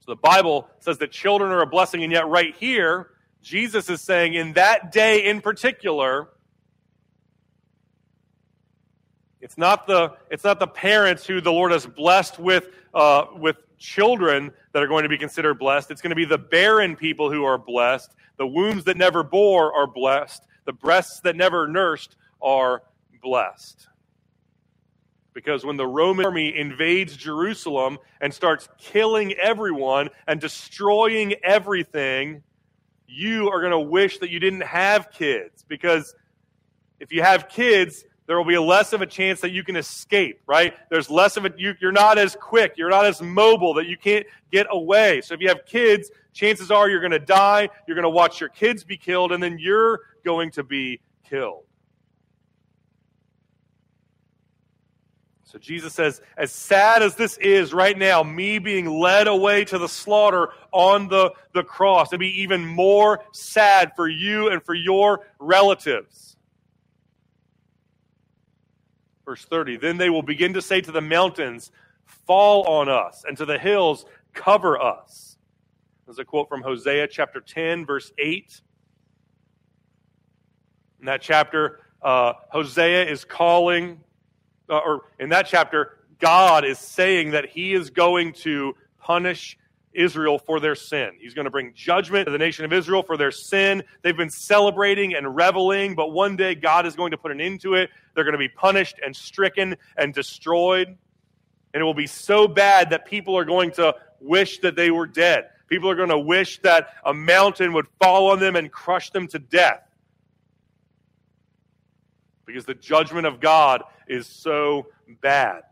[0.02, 3.12] So the Bible says that children are a blessing, and yet right here,
[3.42, 6.30] Jesus is saying in that day in particular,
[9.43, 13.58] it's not the, it's not the parents who the Lord has blessed with, uh, with
[13.77, 15.91] children that are going to be considered blessed.
[15.91, 18.15] It's going to be the barren people who are blessed.
[18.38, 20.45] The wombs that never bore are blessed.
[20.63, 22.84] The breasts that never nursed are
[23.21, 23.89] blessed.
[25.34, 32.43] Because when the Roman army invades Jerusalem and starts killing everyone and destroying everything,
[33.08, 35.65] you are going to wish that you didn't have kids.
[35.67, 36.15] Because
[37.01, 40.42] if you have kids, there will be less of a chance that you can escape,
[40.48, 40.74] right?
[40.90, 41.58] There's less of it.
[41.58, 42.74] You, you're not as quick.
[42.78, 45.22] You're not as mobile that you can't get away.
[45.22, 47.70] So if you have kids, chances are you're going to die.
[47.88, 51.66] You're going to watch your kids be killed, and then you're going to be killed.
[55.44, 59.78] So Jesus says, as sad as this is right now, me being led away to
[59.78, 64.74] the slaughter on the, the cross, it'd be even more sad for you and for
[64.74, 66.33] your relatives.
[69.26, 71.72] Verse 30 Then they will begin to say to the mountains,
[72.06, 75.38] Fall on us, and to the hills, Cover us.
[76.06, 78.62] There's a quote from Hosea chapter 10, verse 8.
[81.00, 84.00] In that chapter, uh, Hosea is calling
[84.70, 89.58] uh, or in that chapter, God is saying that he is going to punish
[89.93, 91.12] Israel for their sin.
[91.19, 93.84] He's going to bring judgment to the nation of Israel for their sin.
[94.01, 97.62] They've been celebrating and reveling, but one day God is going to put an end
[97.62, 97.89] to it.
[98.13, 100.97] They're going to be punished and stricken and destroyed.
[101.73, 105.08] And it will be so bad that people are going to wish that they were
[105.08, 105.49] dead.
[105.67, 109.27] People are going to wish that a mountain would fall on them and crush them
[109.29, 109.84] to death
[112.45, 114.88] because the judgment of God is so
[115.21, 115.63] bad.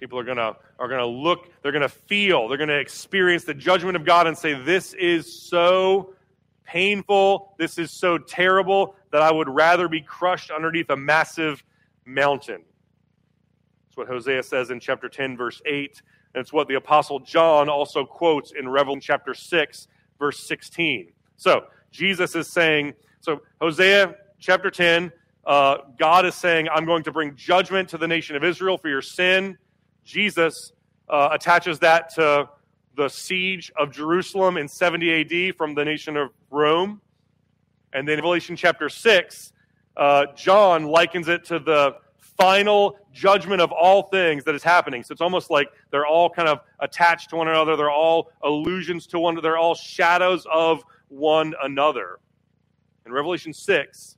[0.00, 2.78] People are going to are going to look, they're going to feel, they're going to
[2.78, 6.14] experience the judgment of God and say this is so
[6.64, 11.62] painful, this is so terrible that I would rather be crushed underneath a massive
[12.06, 12.62] mountain.
[13.86, 16.00] That's what Hosea says in chapter 10 verse 8,
[16.34, 21.12] and it's what the apostle John also quotes in Revelation chapter 6 verse 16.
[21.36, 25.12] So, Jesus is saying, so Hosea chapter 10,
[25.44, 28.88] uh, God is saying, I'm going to bring judgment to the nation of Israel for
[28.88, 29.58] your sin.
[30.04, 30.72] Jesus
[31.08, 32.48] uh, attaches that to
[32.96, 37.00] the siege of Jerusalem in 70 AD from the nation of Rome.
[37.92, 39.52] And then in Revelation chapter 6,
[39.96, 45.02] uh, John likens it to the final judgment of all things that is happening.
[45.02, 47.76] So it's almost like they're all kind of attached to one another.
[47.76, 49.48] They're all allusions to one another.
[49.48, 52.18] They're all shadows of one another.
[53.04, 54.16] In Revelation 6,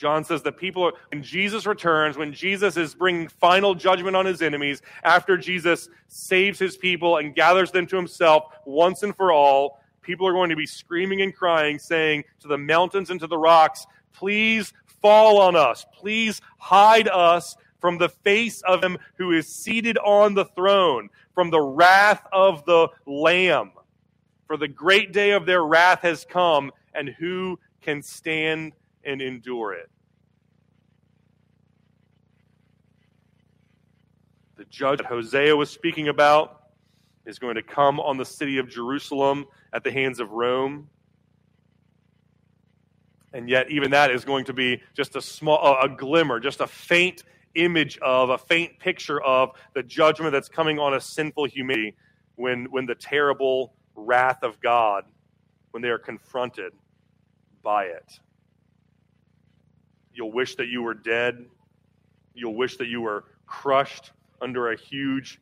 [0.00, 4.24] John says that people, are, when Jesus returns, when Jesus is bringing final judgment on
[4.24, 9.30] his enemies, after Jesus saves his people and gathers them to himself once and for
[9.30, 13.26] all, people are going to be screaming and crying, saying to the mountains and to
[13.26, 15.84] the rocks, Please fall on us.
[15.92, 21.50] Please hide us from the face of him who is seated on the throne, from
[21.50, 23.72] the wrath of the Lamb.
[24.46, 28.72] For the great day of their wrath has come, and who can stand
[29.04, 29.90] and endure it?
[34.56, 36.60] The judge that Hosea was speaking about
[37.24, 40.88] is going to come on the city of Jerusalem at the hands of Rome.
[43.32, 46.66] And yet, even that is going to be just a small, a glimmer, just a
[46.66, 47.22] faint
[47.54, 51.94] image of, a faint picture of the judgment that's coming on a sinful humanity
[52.36, 55.04] when, when the terrible wrath of God
[55.70, 56.72] when they are confronted
[57.62, 58.20] by it.
[60.20, 61.46] You'll wish that you were dead.
[62.34, 65.40] You'll wish that you were crushed under a huge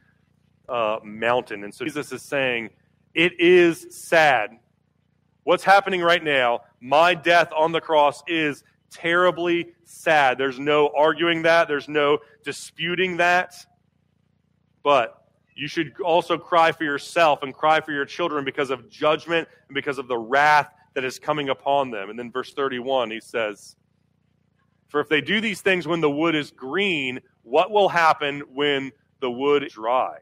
[0.69, 1.65] uh, mountain.
[1.65, 2.71] And so Jesus is saying,
[3.13, 4.57] It is sad.
[5.43, 8.63] What's happening right now, my death on the cross is
[8.93, 10.39] terribly sad.
[10.39, 13.57] There's no arguing that, there's no disputing that.
[14.85, 15.25] But
[15.57, 19.75] you should also cry for yourself and cry for your children because of judgment and
[19.75, 22.11] because of the wrath that is coming upon them.
[22.11, 23.75] And then verse 31, he says,
[24.89, 28.93] For if they do these things when the wood is green, what will happen when
[29.21, 30.19] the wood is dry?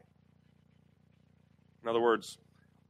[1.83, 2.37] In other words,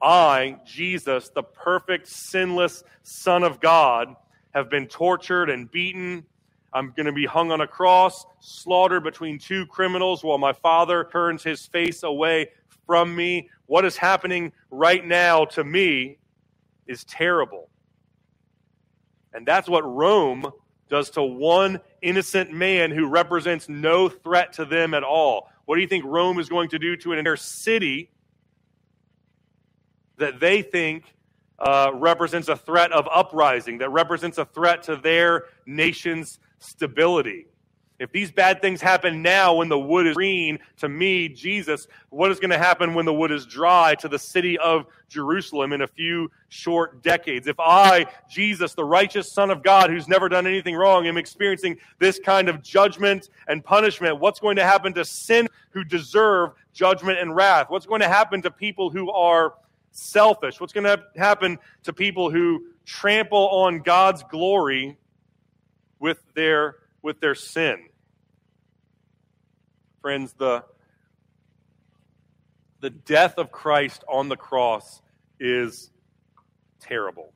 [0.01, 4.15] I, Jesus, the perfect, sinless Son of God,
[4.53, 6.25] have been tortured and beaten
[6.73, 11.07] I'm going to be hung on a cross, slaughtered between two criminals while my father
[11.11, 12.49] turns his face away
[12.86, 13.49] from me.
[13.65, 16.17] What is happening right now to me
[16.86, 17.69] is terrible.
[19.34, 20.51] And that's what Rome
[20.89, 25.49] does to one innocent man who represents no threat to them at all.
[25.65, 28.09] What do you think Rome is going to do to an entire city
[30.17, 31.03] that they think
[31.59, 37.47] uh, represents a threat of uprising, that represents a threat to their nation's stability?
[38.00, 42.30] If these bad things happen now when the wood is green to me, Jesus, what
[42.30, 45.82] is going to happen when the wood is dry to the city of Jerusalem in
[45.82, 47.48] a few short decades?
[47.48, 51.78] If I, Jesus, the righteous Son of God, who's never done anything wrong, am experiencing
[51.98, 57.18] this kind of judgment and punishment, what's going to happen to sin who deserve judgment
[57.18, 57.72] and wrath?
[57.72, 59.56] What's going to happen to people who are
[59.91, 60.62] selfish?
[60.62, 65.00] What's going to happen to people who trample on God's glory
[66.00, 66.76] with their
[67.08, 67.88] with their sin.
[70.01, 70.66] Friends, the,
[72.82, 75.01] the death of Christ on the cross
[75.39, 75.89] is
[76.82, 77.32] terrible.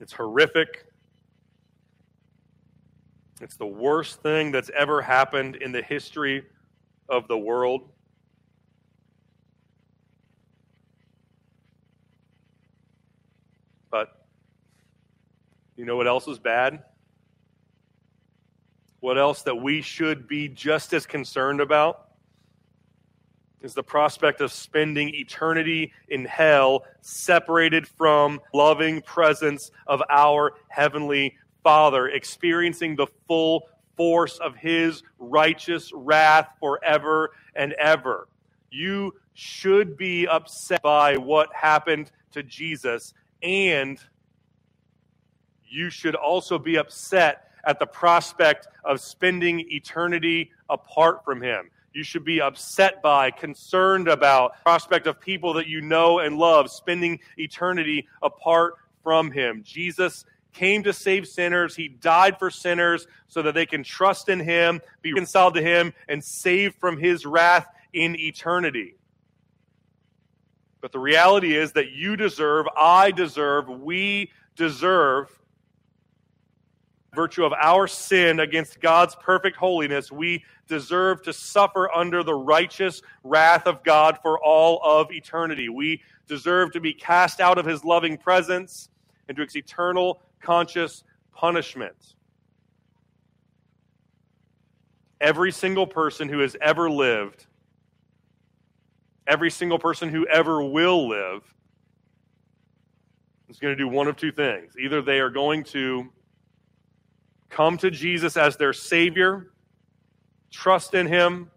[0.00, 0.86] It's horrific.
[3.40, 6.44] It's the worst thing that's ever happened in the history
[7.08, 7.88] of the world.
[13.92, 14.26] But
[15.76, 16.82] you know what else is bad?
[19.08, 22.08] What else that we should be just as concerned about?
[23.62, 31.38] Is the prospect of spending eternity in hell separated from loving presence of our heavenly
[31.62, 38.28] Father, experiencing the full force of his righteous wrath forever and ever.
[38.70, 43.98] You should be upset by what happened to Jesus, and
[45.64, 51.70] you should also be upset at the prospect of spending eternity apart from him.
[51.92, 56.70] You should be upset by, concerned about prospect of people that you know and love
[56.70, 59.62] spending eternity apart from him.
[59.64, 61.74] Jesus came to save sinners.
[61.74, 65.92] He died for sinners so that they can trust in him, be reconciled to him,
[66.08, 68.94] and saved from his wrath in eternity.
[70.80, 75.37] But the reality is that you deserve, I deserve, we deserve
[77.18, 83.02] virtue of our sin against God's perfect holiness, we deserve to suffer under the righteous
[83.24, 85.68] wrath of God for all of eternity.
[85.68, 88.88] We deserve to be cast out of his loving presence
[89.28, 91.02] into its eternal conscious
[91.32, 92.14] punishment.
[95.20, 97.46] Every single person who has ever lived,
[99.26, 101.42] every single person who ever will live,
[103.48, 104.74] is going to do one of two things.
[104.78, 106.12] Either they are going to
[107.50, 109.50] come to Jesus as their Savior,
[110.50, 111.50] trust in Him,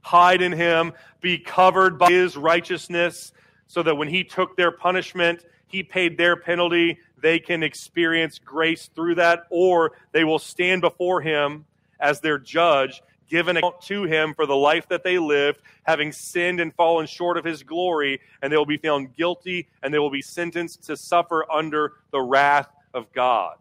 [0.00, 3.32] hide in Him, be covered by His righteousness,
[3.66, 8.90] so that when He took their punishment, He paid their penalty, they can experience grace
[8.94, 11.64] through that, or they will stand before Him
[12.00, 16.60] as their judge, given account to Him for the life that they lived, having sinned
[16.60, 20.10] and fallen short of His glory, and they will be found guilty and they will
[20.10, 23.56] be sentenced to suffer under the wrath of God.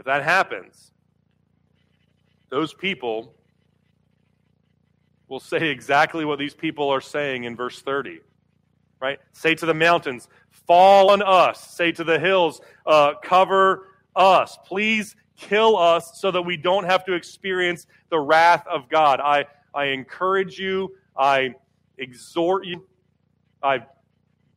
[0.00, 0.92] If that happens,
[2.48, 3.34] those people
[5.28, 8.20] will say exactly what these people are saying in verse 30.
[8.98, 9.18] Right?
[9.32, 11.60] Say to the mountains, fall on us.
[11.76, 14.56] Say to the hills, uh, cover us.
[14.64, 19.20] Please kill us so that we don't have to experience the wrath of God.
[19.20, 19.44] I,
[19.74, 21.56] I encourage you, I
[21.98, 22.86] exhort you,
[23.62, 23.84] I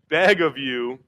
[0.08, 1.00] beg of you,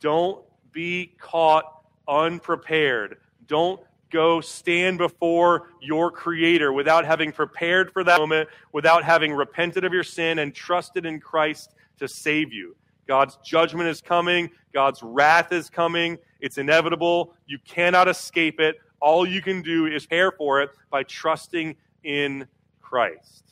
[0.00, 1.79] don't be caught
[2.10, 3.18] unprepared.
[3.46, 3.80] Don't
[4.10, 9.92] go stand before your Creator without having prepared for that moment, without having repented of
[9.92, 12.76] your sin and trusted in Christ to save you.
[13.06, 16.18] God's judgment is coming, God's wrath is coming.
[16.40, 17.34] It's inevitable.
[17.46, 18.76] You cannot escape it.
[19.00, 22.46] All you can do is prepare for it by trusting in
[22.80, 23.44] Christ.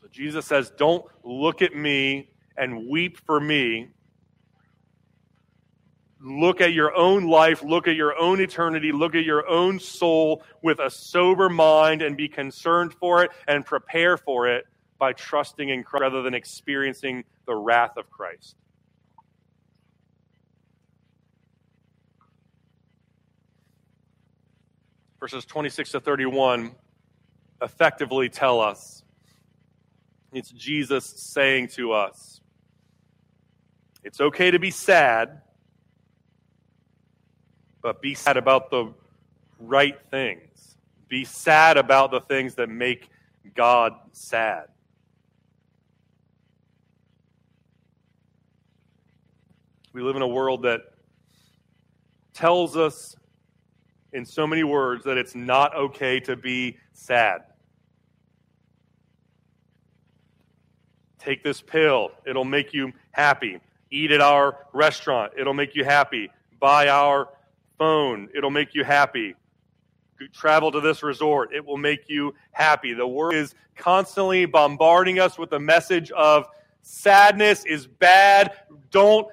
[0.00, 3.90] So Jesus says, Don't look at me and weep for me
[6.26, 10.42] look at your own life, look at your own eternity, look at your own soul
[10.60, 14.66] with a sober mind and be concerned for it and prepare for it
[14.98, 18.56] by trusting in Christ rather than experiencing the wrath of Christ.
[25.20, 26.74] Verses 26 to 31
[27.62, 29.04] effectively tell us
[30.32, 32.40] it's Jesus saying to us,
[34.02, 35.40] it's okay to be sad
[37.86, 38.92] but be sad about the
[39.60, 40.76] right things.
[41.06, 43.08] Be sad about the things that make
[43.54, 44.64] God sad.
[49.92, 50.80] We live in a world that
[52.34, 53.14] tells us
[54.12, 57.42] in so many words that it's not okay to be sad.
[61.20, 63.60] Take this pill, it'll make you happy.
[63.92, 66.32] Eat at our restaurant, it'll make you happy.
[66.58, 67.28] Buy our
[67.78, 69.34] phone, it'll make you happy.
[70.32, 72.94] Travel to this resort, it will make you happy.
[72.94, 76.46] The world is constantly bombarding us with the message of
[76.82, 78.52] sadness is bad.
[78.90, 79.28] Don't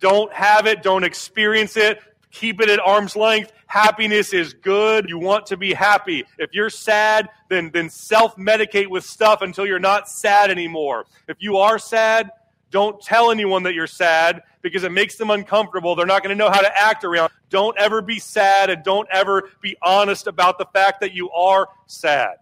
[0.00, 2.00] don't have it, don't experience it.
[2.30, 3.52] Keep it at arm's length.
[3.68, 5.08] Happiness is good.
[5.08, 6.24] You want to be happy.
[6.38, 11.06] If you're sad, then, then self medicate with stuff until you're not sad anymore.
[11.28, 12.30] If you are sad,
[12.74, 15.94] don't tell anyone that you're sad because it makes them uncomfortable.
[15.94, 17.30] They're not going to know how to act around.
[17.48, 21.68] Don't ever be sad and don't ever be honest about the fact that you are
[21.86, 22.38] sad.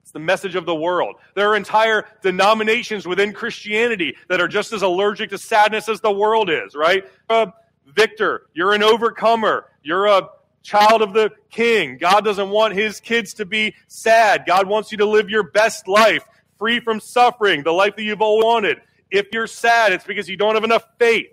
[0.00, 1.16] It's the message of the world.
[1.34, 6.10] There are entire denominations within Christianity that are just as allergic to sadness as the
[6.10, 7.04] world is, right?
[7.28, 7.48] Uh,
[7.84, 8.46] victor.
[8.54, 9.66] You're an overcomer.
[9.82, 10.30] You're a
[10.62, 11.98] child of the king.
[11.98, 14.44] God doesn't want his kids to be sad.
[14.46, 16.24] God wants you to live your best life,
[16.56, 18.80] free from suffering, the life that you've always wanted.
[19.10, 21.28] If you're sad, it's because you don't have enough faith.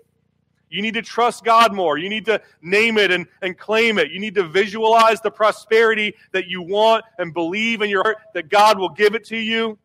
[0.74, 1.98] You need to trust God more.
[1.98, 4.10] You need to name it and, and claim it.
[4.10, 8.48] You need to visualize the prosperity that you want and believe in your heart that
[8.48, 9.78] God will give it to you.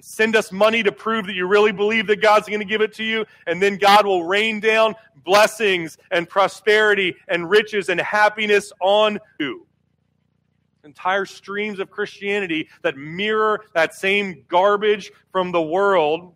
[0.00, 2.92] Send us money to prove that you really believe that God's going to give it
[2.94, 3.24] to you.
[3.46, 9.66] And then God will rain down blessings and prosperity and riches and happiness on you.
[10.84, 16.34] Entire streams of Christianity that mirror that same garbage from the world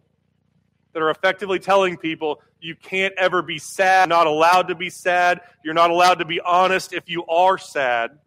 [0.93, 5.41] that are effectively telling people you can't ever be sad, not allowed to be sad,
[5.65, 8.19] you're not allowed to be honest if you are sad.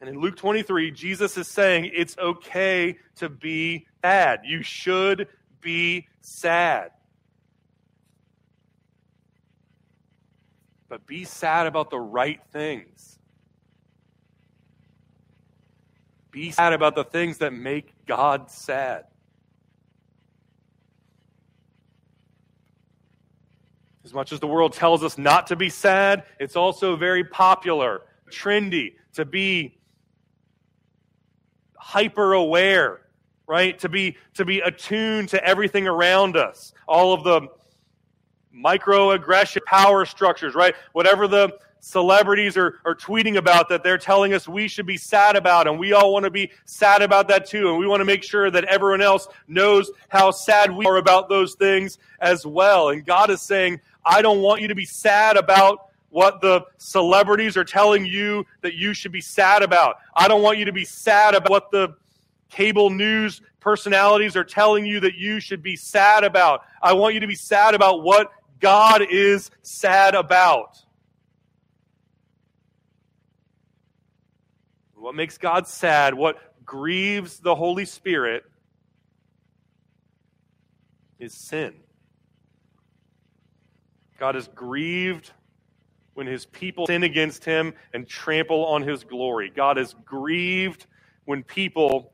[0.00, 4.40] And in Luke 23, Jesus is saying it's okay to be sad.
[4.44, 5.28] You should
[5.60, 6.92] be sad.
[10.88, 13.18] But be sad about the right things.
[16.30, 19.04] Be sad about the things that make God sad.
[24.10, 28.02] As much as the world tells us not to be sad, it's also very popular,
[28.28, 29.78] trendy to be
[31.78, 33.02] hyper aware,
[33.46, 33.78] right?
[33.78, 36.72] To be, to be attuned to everything around us.
[36.88, 37.42] All of the
[38.52, 40.74] microaggression power structures, right?
[40.92, 45.36] Whatever the celebrities are, are tweeting about that they're telling us we should be sad
[45.36, 47.68] about, and we all want to be sad about that too.
[47.68, 51.28] And we want to make sure that everyone else knows how sad we are about
[51.28, 52.90] those things as well.
[52.90, 57.56] And God is saying, I don't want you to be sad about what the celebrities
[57.56, 59.98] are telling you that you should be sad about.
[60.14, 61.96] I don't want you to be sad about what the
[62.50, 66.62] cable news personalities are telling you that you should be sad about.
[66.82, 70.78] I want you to be sad about what God is sad about.
[74.94, 78.44] What makes God sad, what grieves the Holy Spirit,
[81.18, 81.74] is sin.
[84.20, 85.32] God is grieved
[86.12, 89.48] when his people sin against him and trample on his glory.
[89.48, 90.84] God is grieved
[91.24, 92.12] when people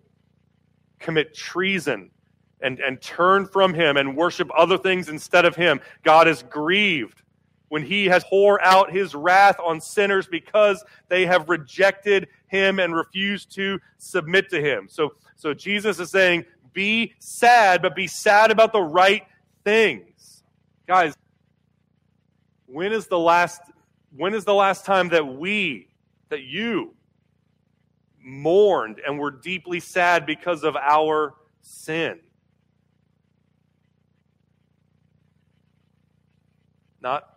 [1.01, 2.13] commit treason
[2.61, 5.81] and, and turn from him and worship other things instead of him.
[6.05, 7.23] God is grieved
[7.71, 12.95] when he has poured out his wrath on sinners because they have rejected him and
[12.95, 14.87] refused to submit to him.
[14.89, 19.25] So, so Jesus is saying, be sad, but be sad about the right
[19.65, 20.45] things.
[20.87, 21.17] Guys,
[22.67, 23.61] when is the last
[24.17, 25.89] when is the last time that we,
[26.31, 26.95] that you,
[28.19, 32.21] mourned and were deeply sad because of our sin?
[37.01, 37.29] Not,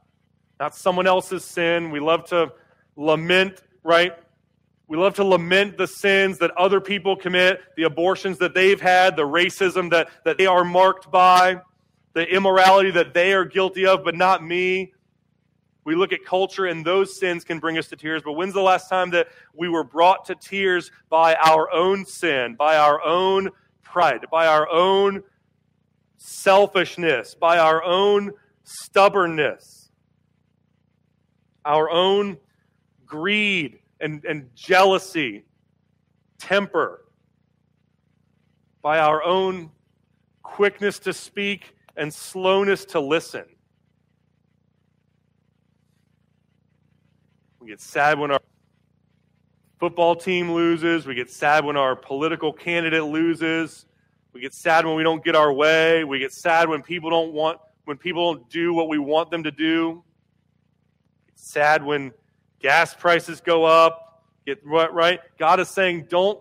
[0.59, 1.91] not someone else's sin.
[1.91, 2.53] We love to
[2.95, 4.13] lament, right?
[4.87, 9.15] We love to lament the sins that other people commit, the abortions that they've had,
[9.15, 11.61] the racism that, that they are marked by,
[12.13, 14.93] the immorality that they are guilty of, but not me.
[15.89, 18.21] We look at culture, and those sins can bring us to tears.
[18.23, 22.53] But when's the last time that we were brought to tears by our own sin,
[22.53, 23.49] by our own
[23.81, 25.23] pride, by our own
[26.17, 29.89] selfishness, by our own stubbornness,
[31.65, 32.37] our own
[33.07, 35.43] greed and, and jealousy,
[36.37, 37.03] temper,
[38.83, 39.71] by our own
[40.43, 43.45] quickness to speak and slowness to listen?
[47.59, 48.39] We get sad when our
[49.79, 51.05] football team loses.
[51.05, 53.85] We get sad when our political candidate loses.
[54.33, 56.03] We get sad when we don't get our way.
[56.03, 59.43] We get sad when people don't want when people don't do what we want them
[59.43, 60.03] to do.
[61.29, 62.13] It's sad when
[62.59, 64.23] gas prices go up.
[64.45, 65.19] Get what right?
[65.39, 66.39] God is saying, don't,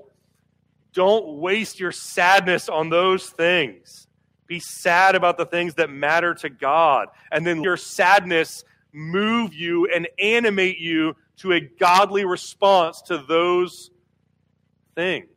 [0.92, 4.06] don't waste your sadness on those things.
[4.46, 7.08] Be sad about the things that matter to God.
[7.32, 8.64] And then your sadness
[8.98, 13.90] move you and animate you to a godly response to those
[14.96, 15.28] things.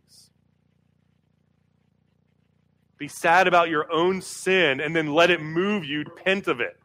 [2.98, 6.81] Be sad about your own sin and then let it move you, repent of it.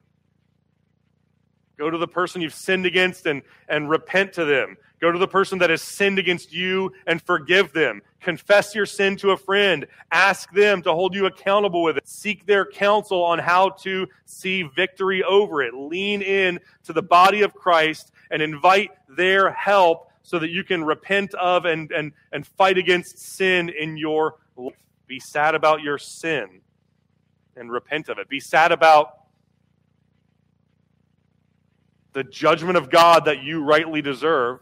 [1.78, 4.76] Go to the person you've sinned against and, and repent to them.
[4.98, 8.00] Go to the person that has sinned against you and forgive them.
[8.20, 9.86] Confess your sin to a friend.
[10.10, 12.08] Ask them to hold you accountable with it.
[12.08, 15.74] Seek their counsel on how to see victory over it.
[15.74, 20.82] Lean in to the body of Christ and invite their help so that you can
[20.82, 24.72] repent of and, and, and fight against sin in your life.
[25.06, 26.62] Be sad about your sin
[27.54, 28.28] and repent of it.
[28.28, 29.25] Be sad about
[32.16, 34.60] the judgment of God that you rightly deserve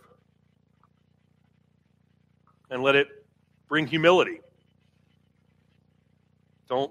[2.68, 3.07] and let it
[3.68, 4.40] bring humility.
[6.68, 6.90] Don't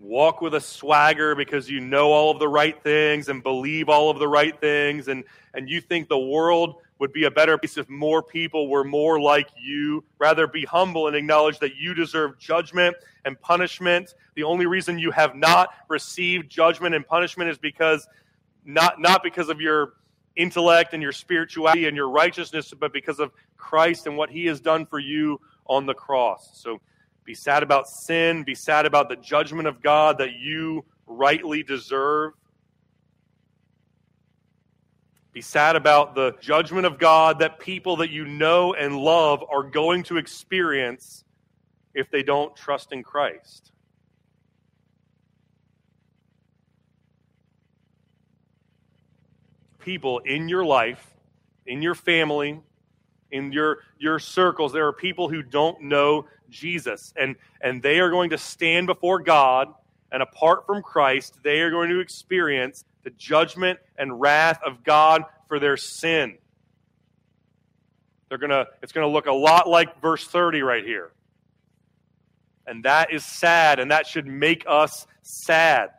[0.00, 4.08] walk with a swagger because you know all of the right things and believe all
[4.08, 7.76] of the right things and, and you think the world would be a better place
[7.76, 10.02] if more people were more like you.
[10.18, 12.96] Rather, be humble and acknowledge that you deserve judgment
[13.26, 14.14] and punishment.
[14.36, 18.08] The only reason you have not received judgment and punishment is because
[18.64, 19.94] not, not because of your
[20.36, 24.60] intellect and your spirituality and your righteousness, but because of Christ and what he has
[24.60, 26.50] done for you on the cross.
[26.54, 26.80] So
[27.24, 32.32] be sad about sin, be sad about the judgment of God that you rightly deserve.
[35.32, 39.62] Be sad about the judgment of God that people that you know and love are
[39.62, 41.24] going to experience
[41.94, 43.71] if they don't trust in Christ.
[49.82, 51.14] People in your life,
[51.66, 52.60] in your family,
[53.30, 57.12] in your, your circles, there are people who don't know Jesus.
[57.16, 59.68] And, and they are going to stand before God,
[60.10, 65.24] and apart from Christ, they are going to experience the judgment and wrath of God
[65.48, 66.38] for their sin.
[68.28, 71.10] They're gonna, it's going to look a lot like verse 30 right here.
[72.66, 75.90] And that is sad, and that should make us sad.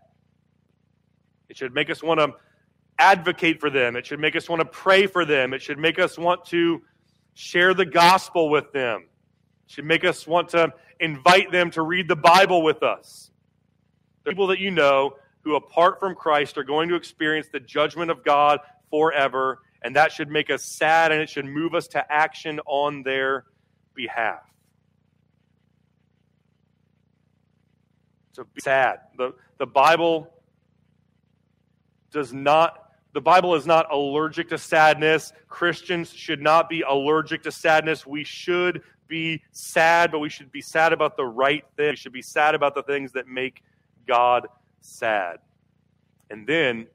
[1.50, 2.34] It should make us want to
[3.04, 3.98] advocate for them.
[3.98, 5.54] It should make us want to pray for them.
[5.54, 6.82] It should make us want to
[7.34, 9.08] share the gospel with them.
[9.66, 13.30] It should make us want to invite them to read the Bible with us.
[14.24, 18.10] The people that you know who, apart from Christ, are going to experience the judgment
[18.10, 22.12] of God forever, and that should make us sad and it should move us to
[22.12, 23.44] action on their
[23.94, 24.40] behalf.
[28.32, 29.00] So be sad.
[29.18, 30.34] The, the Bible
[32.12, 32.83] does not
[33.14, 35.34] the Bible is not allergic to sadness.
[35.48, 38.08] Christians should not be allergic to sadness.
[38.08, 41.92] We should be sad, but we should be sad about the right thing.
[41.92, 43.62] We should be sad about the things that make
[44.08, 44.48] God
[44.82, 45.38] sad.
[46.30, 46.88] And then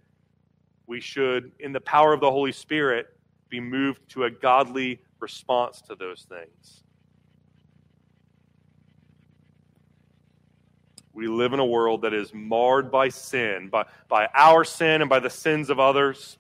[0.88, 3.06] we should, in the power of the Holy Spirit,
[3.48, 6.82] be moved to a godly response to those things.
[11.18, 15.10] We live in a world that is marred by sin, by, by our sin and
[15.10, 16.38] by the sins of others.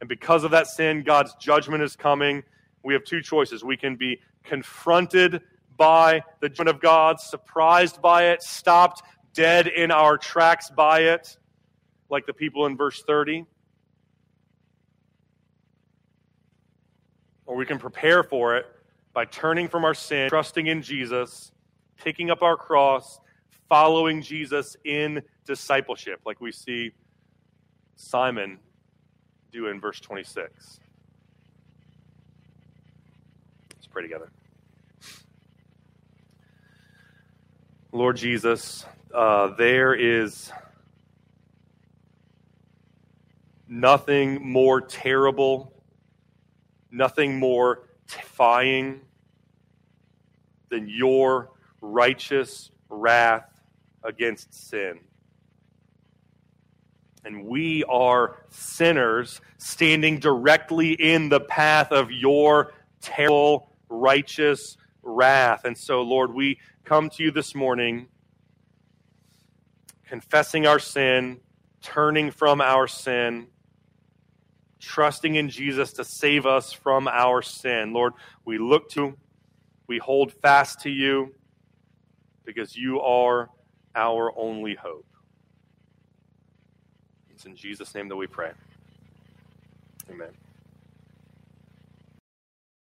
[0.00, 2.42] And because of that sin, God's judgment is coming.
[2.82, 3.64] We have two choices.
[3.64, 5.40] We can be confronted
[5.78, 9.02] by the judgment of God, surprised by it, stopped
[9.32, 11.38] dead in our tracks by it,
[12.10, 13.46] like the people in verse 30.
[17.46, 18.66] Or we can prepare for it
[19.14, 21.50] by turning from our sin, trusting in Jesus,
[21.96, 23.20] picking up our cross,
[23.68, 26.92] following Jesus in discipleship, like we see
[27.96, 28.58] Simon
[29.52, 30.80] do in verse 26.
[33.74, 34.30] Let's pray together.
[37.92, 38.84] Lord Jesus,
[39.14, 40.50] uh, there is
[43.68, 45.72] nothing more terrible,
[46.90, 49.00] nothing more defying
[50.70, 53.53] than your righteous wrath
[54.04, 55.00] against sin.
[57.24, 65.64] And we are sinners standing directly in the path of your terrible, righteous wrath.
[65.64, 68.08] And so, Lord, we come to you this morning
[70.06, 71.40] confessing our sin,
[71.80, 73.46] turning from our sin,
[74.78, 77.94] trusting in Jesus to save us from our sin.
[77.94, 78.12] Lord,
[78.44, 79.16] we look to,
[79.86, 81.34] we hold fast to you
[82.44, 83.48] because you are
[83.94, 85.06] our only hope.
[87.30, 88.52] It's in Jesus' name that we pray.
[90.10, 90.32] Amen.